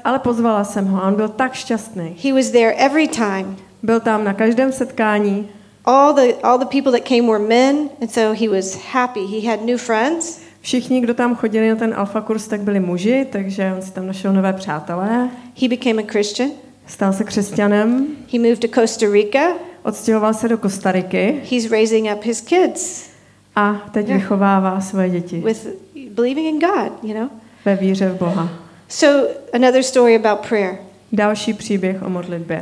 Ale 0.04 0.20
pozvala 0.20 0.64
jsem 0.64 0.86
ho 0.86 1.04
a 1.04 1.08
on 1.08 1.16
byl 1.16 1.30
tak 1.30 1.54
šťastný. 1.54 2.16
He 2.24 2.34
was 2.34 2.50
there 2.50 2.74
every 2.74 3.08
time. 3.08 3.56
Byl 3.84 4.00
tam 4.00 4.24
na 4.24 4.34
každém 4.34 4.72
setkání. 4.72 5.48
All 5.86 6.14
the, 6.14 6.34
all 6.44 6.58
the 6.58 6.66
people 6.66 6.92
that 6.92 7.08
came 7.08 7.28
were 7.28 7.40
men, 7.40 7.90
and 8.02 8.12
so 8.12 8.40
he 8.42 8.50
was 8.50 8.76
happy. 8.92 9.26
He 9.26 9.52
had 9.52 9.66
new 9.66 9.78
friends. 9.78 10.42
Všichni, 10.62 11.02
kdo 11.02 11.14
tam 11.14 11.36
chodili 11.36 11.70
na 11.70 11.76
ten 11.76 11.94
alfa 11.98 12.22
kurz, 12.22 12.48
tak 12.48 12.62
byli 12.62 12.80
muži, 12.80 13.28
takže 13.32 13.74
on 13.76 13.82
si 13.82 13.92
tam 13.92 14.08
našel 14.08 14.34
nové 14.34 14.54
přátelé. 14.54 15.30
He 15.62 15.70
became 15.70 16.04
a 16.04 16.06
Christian. 16.12 16.50
Stal 16.88 17.14
se 17.14 17.24
křesťanem, 17.24 18.08
He 18.34 18.40
moved 18.40 18.60
to 18.60 18.68
Costa 18.68 19.06
Rica. 19.12 19.54
Odstěhoval 19.84 20.34
se 20.34 20.48
do 20.48 20.58
Kostariky 20.58 21.42
He's 21.52 21.72
raising 21.72 22.08
up 22.16 22.24
his 22.24 22.42
kids 22.42 23.10
a 23.56 23.74
teď 23.92 24.08
Yeah. 24.08 24.22
vychovává 24.22 24.82
svoje 24.82 25.10
děti 25.10 25.40
with 25.46 25.68
believing 26.10 26.48
in 26.48 26.60
God, 26.60 27.04
you 27.04 27.14
know? 27.14 27.30
ve 27.66 27.76
víře 27.76 28.10
v 28.10 28.16
Boha. 28.18 28.50
So, 28.90 29.30
another 29.54 29.84
story 29.84 30.16
about 30.16 30.48
prayer. 30.50 30.78
Další 31.12 31.54
příběh 31.54 32.04
o 32.04 32.10
modlitbě. 32.10 32.62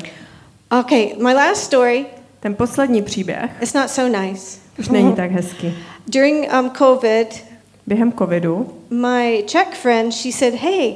Okay, 0.80 1.08
my 1.24 1.34
last 1.34 1.64
story, 1.64 2.06
Ten 2.40 2.56
poslední 2.56 3.02
příběh 3.02 3.52
it's 3.62 3.74
not 3.74 3.90
so 3.90 4.20
nice. 4.22 4.60
už 4.80 4.90
není 4.90 5.14
tak 5.16 5.32
hezký. 5.32 5.74
During 6.08 6.54
um, 6.54 6.72
COVID, 6.78 7.46
Během 7.88 8.14
covidu 8.14 8.74
my 8.90 9.44
Czech 9.48 9.68
friend, 9.74 10.14
she 10.14 10.32
said, 10.32 10.54
Hey, 10.54 10.94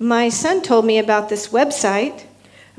my 0.00 0.30
son 0.30 0.60
told 0.60 0.84
me 0.84 0.92
about 1.00 1.28
this 1.28 1.52
website. 1.52 2.26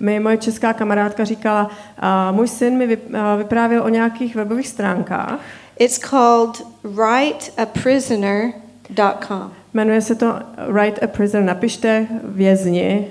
Mi 0.02 0.20
moje 0.20 0.38
česká 0.38 0.74
kamarádka 0.74 1.24
říkala, 1.24 1.70
a 1.98 2.32
můj 2.32 2.48
syn 2.48 2.78
mi 2.78 2.98
vyprávěl 3.38 3.84
o 3.84 3.90
nějakých 3.90 4.36
webových 4.36 4.68
stránkách. 4.68 5.40
It's 5.80 6.00
called 6.00 6.64
writeaprisoner.com. 6.84 9.52
Jmenuje 9.74 10.02
se 10.02 10.16
to 10.16 10.34
Write 10.68 11.02
a 11.02 11.08
Prisoner, 11.08 11.48
napište 11.48 12.08
vězni. 12.24 13.08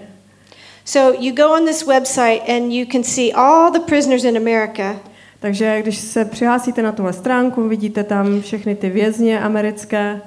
So 0.84 1.18
you 1.20 1.34
go 1.34 1.52
on 1.52 1.66
this 1.66 1.86
website 1.86 2.40
and 2.48 2.72
you 2.72 2.86
can 2.92 3.04
see 3.04 3.32
all 3.32 3.72
the 3.72 3.80
prisoners 3.80 4.24
in 4.24 4.36
America. 4.36 4.96
Takže 5.40 5.82
když 5.82 5.98
se 5.98 6.24
přihlásíte 6.24 6.82
na 6.82 6.92
tuhle 6.92 7.12
stránku, 7.12 7.68
vidíte 7.68 8.04
tam 8.04 8.40
všechny 8.40 8.74
ty 8.74 8.90
vězně 8.90 9.40
americké. 9.40 10.20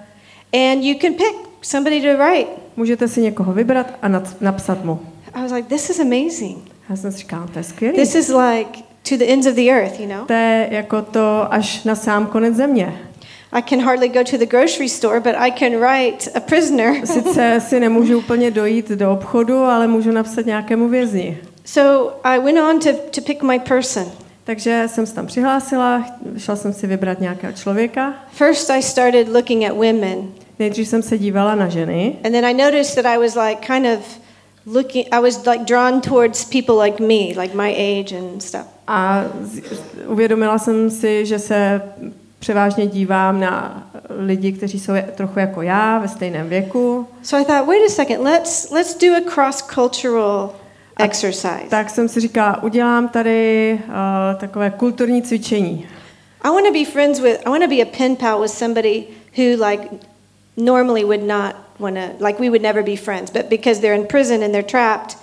And 0.54 0.84
you 0.84 0.96
can 1.02 1.14
pick 1.14 1.36
somebody 1.62 2.02
to 2.02 2.18
write. 2.18 2.50
Můžete 2.76 3.08
si 3.08 3.22
někoho 3.22 3.54
vybrat 3.54 3.94
a 4.02 4.08
napsat 4.42 4.86
mu. 4.86 5.13
I 5.36 5.42
was 5.42 5.52
like, 5.52 5.70
this 5.70 5.90
is 5.90 6.00
amazing. 6.00 6.58
Já 6.90 6.96
jsem 6.96 7.12
si 7.12 7.18
říkala, 7.18 7.48
to 7.48 7.60
je 7.60 7.64
skvělý. 7.64 7.96
This 7.98 8.16
is 8.16 8.30
like 8.30 8.80
to 9.10 9.18
the 9.18 9.26
ends 9.34 9.48
of 9.48 9.56
the 9.56 9.70
earth, 9.70 10.00
you 10.00 10.08
know? 10.08 10.26
To 10.26 10.34
je 10.34 10.68
jako 10.72 11.02
to 11.02 11.54
až 11.54 11.84
na 11.84 11.96
sám 11.96 12.26
konec 12.26 12.56
země. 12.56 13.00
I 13.52 13.62
can 13.62 13.80
hardly 13.80 14.10
go 14.10 14.24
to 14.24 14.38
the 14.38 14.46
grocery 14.46 14.90
store, 14.90 15.20
but 15.20 15.36
I 15.38 15.52
can 15.52 15.80
write 15.80 16.32
a 16.36 16.40
prisoner. 16.40 16.94
Sice 17.06 17.62
si 17.68 17.80
nemůžu 17.80 18.18
úplně 18.18 18.52
dojít 18.52 18.90
do 18.90 19.12
obchodu, 19.12 19.58
ale 19.58 19.88
můžu 19.88 20.12
napsat 20.12 20.46
nějakému 20.46 20.88
vězni. 20.88 21.38
So 21.66 22.20
I 22.24 22.40
went 22.40 22.60
on 22.60 22.80
to, 22.80 22.94
to 22.94 23.22
pick 23.22 23.44
my 23.44 23.60
person. 23.60 24.06
Takže 24.44 24.84
jsem 24.88 25.06
se 25.06 25.16
tam 25.16 25.28
přihlásila, 25.28 26.06
šla 26.38 26.56
jsem 26.56 26.74
si 26.74 26.88
vybrat 26.88 27.22
nějakého 27.22 27.54
člověka. 27.54 28.14
First, 28.32 28.70
I 28.70 28.84
started 28.84 29.28
looking 29.28 29.66
at 29.66 29.72
women, 29.72 30.28
Nejdřív 30.60 30.88
jsem 30.88 31.02
se 31.02 31.18
dívala 31.18 31.56
na 31.56 31.70
ženy 31.70 32.16
and 32.24 32.32
then 32.32 32.46
I 32.46 32.54
noticed 32.54 32.96
that 32.96 33.06
I 33.06 33.18
was 33.18 33.36
like 33.36 33.74
kind 33.74 33.86
of 33.86 34.23
looking, 34.66 35.06
I 35.12 35.20
was 35.20 35.46
like 35.46 35.66
drawn 35.66 36.02
towards 36.02 36.46
people 36.46 36.76
like 36.76 37.04
me, 37.04 37.34
like 37.36 37.56
my 37.56 37.70
age 37.72 38.18
and 38.18 38.44
stuff. 38.44 38.66
a 38.88 39.24
uvědomila 40.08 40.60
jsem 40.60 40.90
si, 40.90 41.26
že 41.26 41.40
se 41.40 41.82
převážně 42.40 42.88
dívám 42.88 43.40
na 43.40 43.84
lidi, 44.10 44.52
kteří 44.52 44.80
jsou 44.80 44.94
trochu 45.16 45.40
jako 45.40 45.62
já, 45.62 46.00
ve 46.00 46.08
stejném 46.08 46.50
věku. 46.50 47.08
So 47.24 47.44
I 47.44 47.46
thought, 47.46 47.68
wait 47.68 47.86
a 47.86 47.90
second, 47.90 48.24
let's 48.24 48.72
let's 48.72 48.98
do 48.98 49.16
a 49.16 49.22
cross-cultural 49.22 50.50
exercise. 51.00 51.70
Tak 51.70 51.90
jsem 51.90 52.10
si 52.10 52.20
říkala, 52.20 52.64
udělám 52.64 53.08
tady 53.08 53.80
uh, 53.88 53.94
takové 54.40 54.70
kulturní 54.70 55.22
cvičení. 55.22 55.88
I 56.42 56.50
want 56.50 56.66
to 56.68 56.74
be 56.74 56.86
friends 56.86 57.20
with, 57.20 57.40
I 57.46 57.50
want 57.50 57.64
to 57.64 57.70
be 57.70 57.82
a 57.82 57.86
pen 57.98 58.16
pal 58.16 58.42
with 58.42 58.52
somebody 58.52 59.04
who 59.38 59.66
like 59.70 59.88
normally 60.58 61.04
would 61.04 61.24
not 61.24 61.56
want 61.80 61.96
to, 61.96 62.12
like 62.20 62.40
we 62.40 62.50
would 62.50 62.62
never 62.62 62.84
be 62.84 62.96
friends, 62.96 63.32
but 63.32 63.50
because 63.50 63.82
they're 63.82 63.96
in 63.96 64.08
prison 64.08 64.44
and 64.44 64.54
they're 64.54 64.64
trapped, 64.64 65.18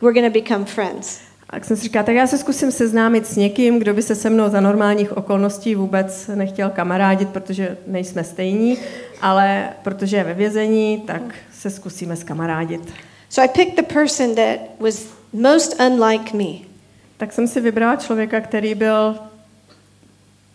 we're 0.00 0.12
going 0.12 0.32
to 0.32 0.40
become 0.40 0.64
friends. 0.64 1.20
A 1.48 1.52
tak 1.52 1.64
jsem 1.64 1.76
si 1.76 1.82
říkala, 1.82 2.02
tak 2.02 2.14
já 2.14 2.26
se 2.26 2.38
zkusím 2.38 2.72
seznámit 2.72 3.26
s 3.26 3.36
někým, 3.36 3.78
kdo 3.78 3.94
by 3.94 4.02
se 4.02 4.14
se 4.14 4.30
mnou 4.30 4.48
za 4.48 4.60
normálních 4.60 5.16
okolností 5.16 5.74
vůbec 5.74 6.30
nechtěl 6.34 6.70
kamarádit, 6.70 7.28
protože 7.28 7.76
nejsme 7.86 8.24
stejní, 8.24 8.78
ale 9.20 9.68
protože 9.82 10.16
je 10.16 10.24
ve 10.24 10.34
vězení, 10.34 11.02
tak 11.06 11.22
se 11.52 11.70
zkusíme 11.70 12.16
skamarádit. 12.16 12.92
So 13.28 13.50
I 13.50 13.64
picked 13.64 13.76
the 13.76 13.94
person 13.94 14.34
that 14.34 14.60
was 14.80 15.06
most 15.32 15.80
unlike 15.80 16.36
me. 16.36 16.74
Tak 17.16 17.32
jsem 17.32 17.48
si 17.48 17.60
vybrala 17.60 17.96
člověka, 17.96 18.40
který 18.40 18.74
byl 18.74 19.18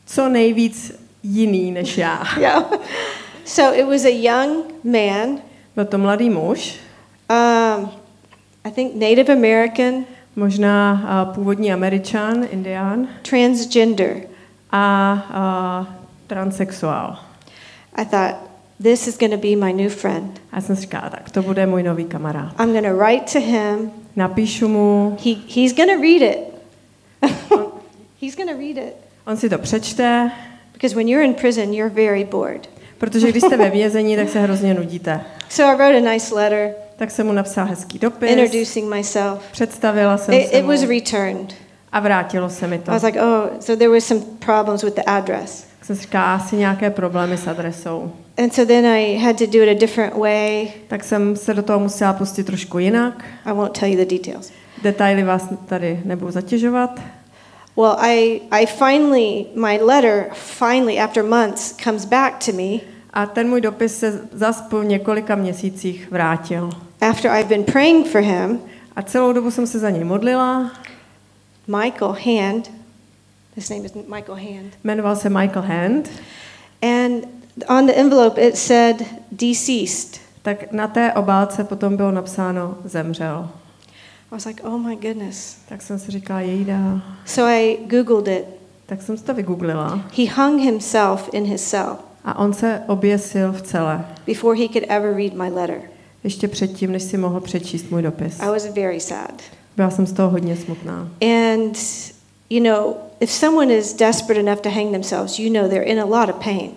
co 0.06 0.30
nejvíc 0.30 1.00
jiný 1.24 1.72
než 1.72 1.98
já. 1.98 2.24
Yeah. 2.40 2.64
So 3.50 3.74
it 3.74 3.88
was 3.88 4.06
a 4.06 4.12
young 4.12 4.64
man, 4.84 5.42
Byl 5.76 5.86
to 5.86 5.98
mladý 5.98 6.30
muž, 6.30 6.76
um, 7.30 7.90
I 8.64 8.72
think 8.72 8.96
Native 8.96 9.34
American, 9.34 10.06
možná 10.36 10.94
uh, 11.28 11.34
původní 11.36 11.74
američan, 11.74 12.46
indián 12.52 13.08
transgender. 13.22 14.22
a 14.72 15.14
uh, 15.30 15.94
transexuál. 16.28 17.18
I 17.96 18.06
thought, 18.06 18.36
this 18.84 19.08
is 19.08 19.18
going 19.18 19.32
to 19.32 19.38
be 19.38 19.56
my 19.56 19.74
new 19.74 19.90
friend. 19.90 20.42
A 20.52 20.62
jsem 20.62 20.76
říkala, 20.76 21.10
tak 21.10 21.32
to 21.32 21.42
bude 21.42 21.66
můj 21.66 21.84
nový 21.84 22.06
kamarád. 22.06 22.60
I'm 22.60 22.72
going 22.72 22.86
to 22.86 22.96
write 22.98 23.34
to 23.34 23.40
him. 23.40 23.92
Napíšu 24.16 24.68
mu, 24.68 25.18
He, 25.26 25.32
he's 25.48 25.74
going 25.74 25.90
to 25.90 26.02
read 26.02 26.22
it. 26.22 26.40
he's 28.22 28.36
going 28.36 28.50
to 28.50 28.58
read 28.58 28.78
it. 28.78 28.96
on 29.28 29.38
si 29.38 29.50
to 29.50 29.58
přečte, 29.58 30.32
Because 30.74 30.96
when 30.96 31.08
you're 31.08 31.26
in 31.26 31.34
prison, 31.34 31.74
you're 31.74 31.94
very 31.96 32.24
bored. 32.24 32.70
Protože 33.00 33.30
když 33.30 33.44
jste 33.44 33.58
ve 33.58 33.70
vězení, 33.70 34.16
tak 34.16 34.30
se 34.30 34.40
hrozně 34.40 34.74
nudíte. 34.74 35.22
So 35.50 35.72
I 35.74 35.76
wrote 35.78 35.98
a 36.10 36.14
nice 36.14 36.36
letter 36.36 36.70
Tak 36.96 37.12
jsem 37.12 37.28
mu 37.28 37.34
napsala 37.34 37.68
hezký 37.68 38.00
dopis, 38.00 38.30
introducing 38.32 38.90
myself. 38.96 39.40
představila 39.52 40.18
jsem 40.18 40.34
It, 40.34 40.48
se 40.50 40.58
it 40.58 40.66
was 40.66 40.82
returned. 40.84 41.54
a 41.92 42.00
vrátilo 42.00 42.50
se 42.50 42.68
mi 42.68 42.76
I 42.76 42.80
to. 42.80 42.92
was 42.92 43.04
like, 43.04 43.22
oh, 43.22 43.44
so 43.60 43.76
there 43.80 43.90
was 43.90 44.04
some 44.04 44.22
problems 44.46 44.84
with 44.84 44.96
the 44.96 45.04
address. 45.06 45.62
Tak 45.80 45.86
jsem 45.86 45.96
říkala, 45.96 46.36
asi 46.36 46.56
nějaké 46.56 46.90
problémy 46.90 47.38
s 47.38 47.48
adresou. 47.48 48.12
And 48.38 48.54
so 48.54 48.68
then 48.74 48.86
I 48.86 49.18
had 49.18 49.38
to 49.38 49.46
do 49.46 49.60
it 49.64 49.70
a 49.70 49.80
different 49.80 50.14
way. 50.16 50.68
Tak 50.88 51.04
jsem 51.04 51.36
se 51.36 51.54
do 51.54 51.64
toho 51.64 51.80
musela 51.80 52.14
pustit 52.14 52.44
trošku 52.44 52.80
jinak. 52.80 53.24
I 53.46 53.54
won't 53.54 53.80
tell 53.80 53.90
you 53.92 54.06
the 54.06 54.16
details. 54.18 54.52
Detaily 54.84 55.24
vás 55.24 55.48
tady 55.66 56.00
nebudu 56.06 56.32
zatěžovat. 56.32 57.00
Well, 57.80 57.96
I, 57.98 58.42
I 58.52 58.66
finally, 58.66 59.48
my 59.56 59.78
letter 59.78 60.30
finally, 60.34 61.00
after 61.00 61.24
months, 61.24 61.74
comes 61.84 62.06
back 62.06 62.40
to 62.40 62.52
me 62.52 62.82
A 63.14 63.26
ten 63.26 63.50
můj 63.50 63.62
dopis 63.62 64.00
se 64.00 64.28
zas 64.32 64.62
po 64.62 64.84
několika 64.84 65.36
měsících 65.36 66.12
vrátil. 66.12 66.70
after 67.02 67.32
I've 67.32 67.50
been 67.50 67.64
praying 67.64 68.08
for 68.08 68.22
him. 68.22 68.60
A 68.96 69.02
celou 69.02 69.34
dobu 69.34 69.52
jsem 69.52 69.68
se 69.68 69.80
za 69.80 69.90
něj 69.90 70.04
modlila. 70.04 70.72
Michael 71.68 72.16
Hand, 72.26 72.72
his 73.56 73.70
name 73.70 73.86
is 73.86 73.94
Michael 73.94 74.36
Hand. 74.36 74.74
Jmenoval 74.84 75.16
se 75.16 75.30
Michael 75.30 75.66
Hand. 75.66 76.10
And 76.82 77.26
on 77.68 77.86
the 77.86 77.94
envelope 77.94 78.42
it 78.48 78.58
said 78.58 79.06
deceased. 79.32 80.22
Tak 80.42 80.72
na 80.72 80.88
té 80.88 81.14
obálce 81.14 81.64
potom 81.64 81.98
bylo 81.98 82.12
napsáno 82.12 82.78
zemřel. 82.84 83.50
I 84.32 84.36
was 84.36 84.46
like, 84.46 84.64
oh 84.64 84.78
my 84.78 84.96
goodness. 84.96 85.58
Tak 85.70 85.82
jsem 85.82 86.00
si 86.00 86.12
říkala, 86.12 86.42
jejda. 86.42 87.02
So 87.26 87.52
I 87.52 87.78
Googled 87.88 88.28
it. 88.28 88.46
Tak 88.86 89.02
jsem 89.02 89.18
si 89.18 89.24
to 89.24 89.34
vygooglila. 89.34 90.06
He 90.18 90.32
hung 90.44 90.62
himself 90.62 91.30
in 91.34 91.44
his 91.46 91.64
cell 91.70 91.96
A 92.26 92.40
on 92.40 92.54
se 92.54 92.82
oběsil 92.88 93.52
v 93.52 93.62
celé. 93.62 94.06
before 94.28 94.60
he 94.60 94.68
could 94.68 94.84
ever 94.90 95.16
read 95.16 95.34
my 95.34 95.50
letter. 95.50 95.82
Ještě 96.24 96.48
předtím, 96.48 96.92
než 96.92 97.04
si 97.04 97.18
mohl 97.18 97.40
přečíst 97.40 97.92
můj 97.92 98.02
dopis. 98.02 98.40
I 98.40 98.46
was 98.46 98.68
very 98.76 99.00
sad. 99.00 99.42
Byla 99.78 99.90
jsem 99.90 100.06
z 100.08 100.14
toho 100.14 100.30
hodně 100.30 100.56
smutná. 100.56 101.10
And, 101.22 101.78
you 102.50 102.64
know, 102.64 102.94
if 103.20 103.32
someone 103.32 103.74
is 103.76 103.94
desperate 103.94 104.40
enough 104.40 104.62
to 104.62 104.70
hang 104.70 104.92
themselves, 104.92 105.40
you 105.40 105.54
know 105.54 105.70
they're 105.70 105.86
in 105.92 106.00
a 106.02 106.06
lot 106.06 106.30
of 106.30 106.36
pain. 106.44 106.70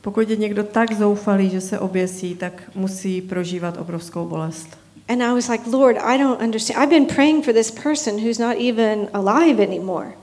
Pokud 0.00 0.30
je 0.30 0.36
někdo 0.36 0.64
tak 0.64 0.92
zoufalý, 0.92 1.50
že 1.50 1.60
se 1.60 1.78
oběsí, 1.78 2.34
tak 2.34 2.62
musí 2.74 3.20
prožívat 3.22 3.76
obrovskou 3.78 4.26
bolest. 4.26 4.68
And 5.08 5.22
I 5.22 5.32
was 5.32 5.48
like, 5.48 5.66
Lord, 5.66 5.96
I 5.98 6.18
don't 6.18 6.40
understand. 6.40 6.82
I've 6.82 6.90
been 6.90 7.06
praying 7.06 7.42
for 7.42 7.52
this 7.52 7.70
person 7.70 8.18
who's 8.18 8.38
not 8.38 8.56
even 8.56 9.08
alive 9.12 9.60
anymore. 9.60 10.14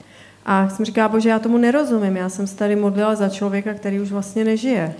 A 0.45 0.69
jsem 0.69 0.85
říkala, 0.85 1.09
bože, 1.09 1.29
já 1.29 1.39
tomu 1.39 1.57
nerozumím. 1.57 2.17
Já 2.17 2.29
jsem 2.29 2.47
se 2.47 2.55
tady 2.55 2.75
modlila 2.75 3.15
za 3.15 3.29
člověka, 3.29 3.73
který 3.73 3.99
už 3.99 4.11
vlastně 4.11 4.43
nežije. 4.43 4.95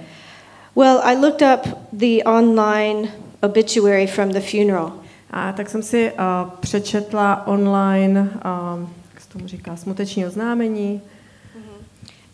Well, 0.75 0.99
I 1.03 1.15
looked 1.17 1.41
up 1.41 1.77
the 1.93 2.23
online 2.23 3.09
obituary 3.41 4.07
from 4.07 4.29
the 4.29 4.39
funeral. 4.39 4.93
A 5.31 5.51
tak 5.51 5.69
jsem 5.69 5.83
si 5.83 6.11
uh, 6.11 6.49
přečetla 6.59 7.47
online, 7.47 8.21
uh, 8.21 8.87
jak 9.13 9.21
se 9.21 9.29
tomu 9.29 9.47
říká, 9.47 9.75
smuteční 9.75 10.25
oznámení. 10.25 11.01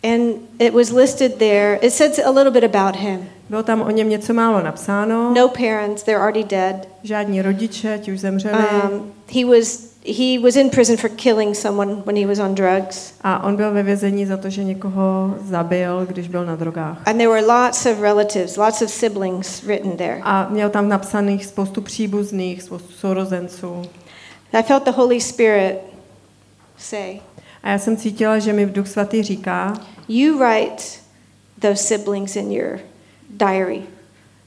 And 0.03 0.35
it 0.59 0.73
was 0.73 0.91
listed 0.91 1.35
there. 1.35 1.79
It 1.81 1.93
said 1.93 2.19
a 2.19 2.29
little 2.29 2.51
bit 2.51 2.63
about 2.63 2.95
him. 2.95 3.29
Bylo 3.49 3.63
tam 3.63 3.81
o 3.81 3.89
něm 3.89 4.09
něco 4.09 4.33
málo 4.33 4.63
napsáno. 4.63 5.33
No 5.33 5.47
parents, 5.47 6.03
they're 6.03 6.21
already 6.21 6.43
dead. 6.43 6.87
Žádní 7.03 7.41
rodiče, 7.41 7.99
ti 8.03 8.13
už 8.13 8.19
zemřeli. 8.19 8.63
Um, 8.83 9.11
he 9.33 9.45
was 9.45 9.97
he 10.07 10.39
was 10.39 10.55
in 10.55 10.69
prison 10.69 10.97
for 10.97 11.09
killing 11.09 11.55
someone 11.55 12.01
when 12.05 12.15
he 12.15 12.25
was 12.25 12.39
on 12.39 12.55
drugs. 12.55 13.13
A 13.21 13.43
on 13.43 13.55
byl 13.55 13.73
ve 13.73 13.83
vězení 13.83 14.25
za 14.25 14.37
to, 14.37 14.49
že 14.49 14.63
někoho 14.63 15.35
zabil, 15.41 16.05
když 16.05 16.27
byl 16.27 16.45
na 16.45 16.55
drogách. 16.55 17.01
And 17.05 17.17
there 17.17 17.29
were 17.29 17.45
lots 17.45 17.85
of 17.85 18.01
relatives, 18.01 18.57
lots 18.57 18.81
of 18.81 18.89
siblings 18.89 19.63
written 19.63 19.97
there. 19.97 20.21
A 20.23 20.47
měl 20.49 20.69
tam 20.69 20.89
napsaných 20.89 21.45
spoustu 21.45 21.81
příbuzných, 21.81 22.63
spoustu 22.63 22.93
sourozenců. 22.93 23.81
I 24.53 24.63
felt 24.63 24.85
the 24.85 24.91
Holy 24.91 25.21
Spirit 25.21 25.77
say, 26.77 27.19
A 27.63 27.69
já 27.69 27.79
jsem 27.79 27.97
cítila, 27.97 28.39
že 28.39 28.53
mi 28.53 28.65
Duch 28.65 28.87
Svatý 28.87 29.23
říká, 29.23 29.73
You 30.07 30.37
write 30.37 30.83
those 31.59 31.83
siblings 31.83 32.35
in 32.35 32.51
your 32.51 32.79
diary. 33.37 33.83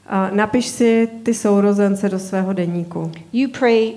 a 0.07 0.29
napiš 0.29 0.67
si 0.67 1.09
ty 1.23 1.33
sourozence 1.33 2.09
do 2.09 2.19
svého 2.19 2.53
deníku. 2.53 3.11
You 3.33 3.47
pray 3.59 3.93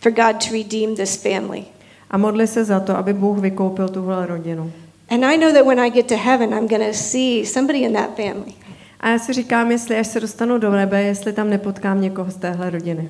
for 0.00 0.12
God 0.12 0.44
to 0.48 0.52
redeem 0.52 0.96
this 0.96 1.16
family. 1.16 1.64
A 2.10 2.18
modli 2.18 2.46
se 2.46 2.64
za 2.64 2.80
to, 2.80 2.96
aby 2.96 3.12
Bůh 3.12 3.38
vykoupil 3.38 3.88
tuhle 3.88 4.26
rodinu. 4.26 4.72
And 5.10 5.24
I 5.24 5.36
know 5.38 5.52
that 5.52 5.66
when 5.66 5.80
I 5.80 5.90
get 5.90 6.06
to 6.06 6.16
heaven, 6.16 6.50
I'm 6.50 6.68
going 6.68 6.86
to 6.86 6.98
see 6.98 7.46
somebody 7.46 7.78
in 7.78 7.92
that 7.92 8.16
family. 8.16 8.54
A 9.00 9.08
já 9.08 9.18
si 9.18 9.32
říkám, 9.32 9.70
jestli 9.70 9.96
až 9.96 10.06
se 10.06 10.20
dostanu 10.20 10.58
do 10.58 10.70
nebe, 10.70 11.02
jestli 11.02 11.32
tam 11.32 11.50
nepotkám 11.50 12.00
někoho 12.00 12.30
z 12.30 12.36
téhle 12.36 12.70
rodiny. 12.70 13.08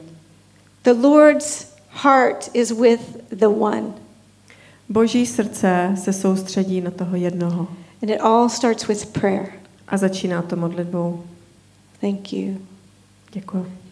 The 0.83 0.93
Lord's 0.93 1.67
heart 1.91 2.51
is 2.53 2.71
with 2.71 3.01
the 3.31 3.47
one. 3.47 3.85
Boží 4.89 5.27
srdce 5.27 5.93
se 5.95 6.13
soustředí 6.13 6.81
na 6.81 6.91
toho 6.91 7.17
jednoho 7.17 7.69
And 8.03 8.11
it 8.11 8.21
all 8.21 8.49
starts 8.49 8.89
with 8.89 9.07
prayer. 9.07 9.53
A 9.89 9.97
začíná 9.97 10.43
to 10.43 10.57
modlitbou. 10.57 11.25
Thank 12.01 12.33
you. 12.33 12.59
Děkuji. 13.33 13.77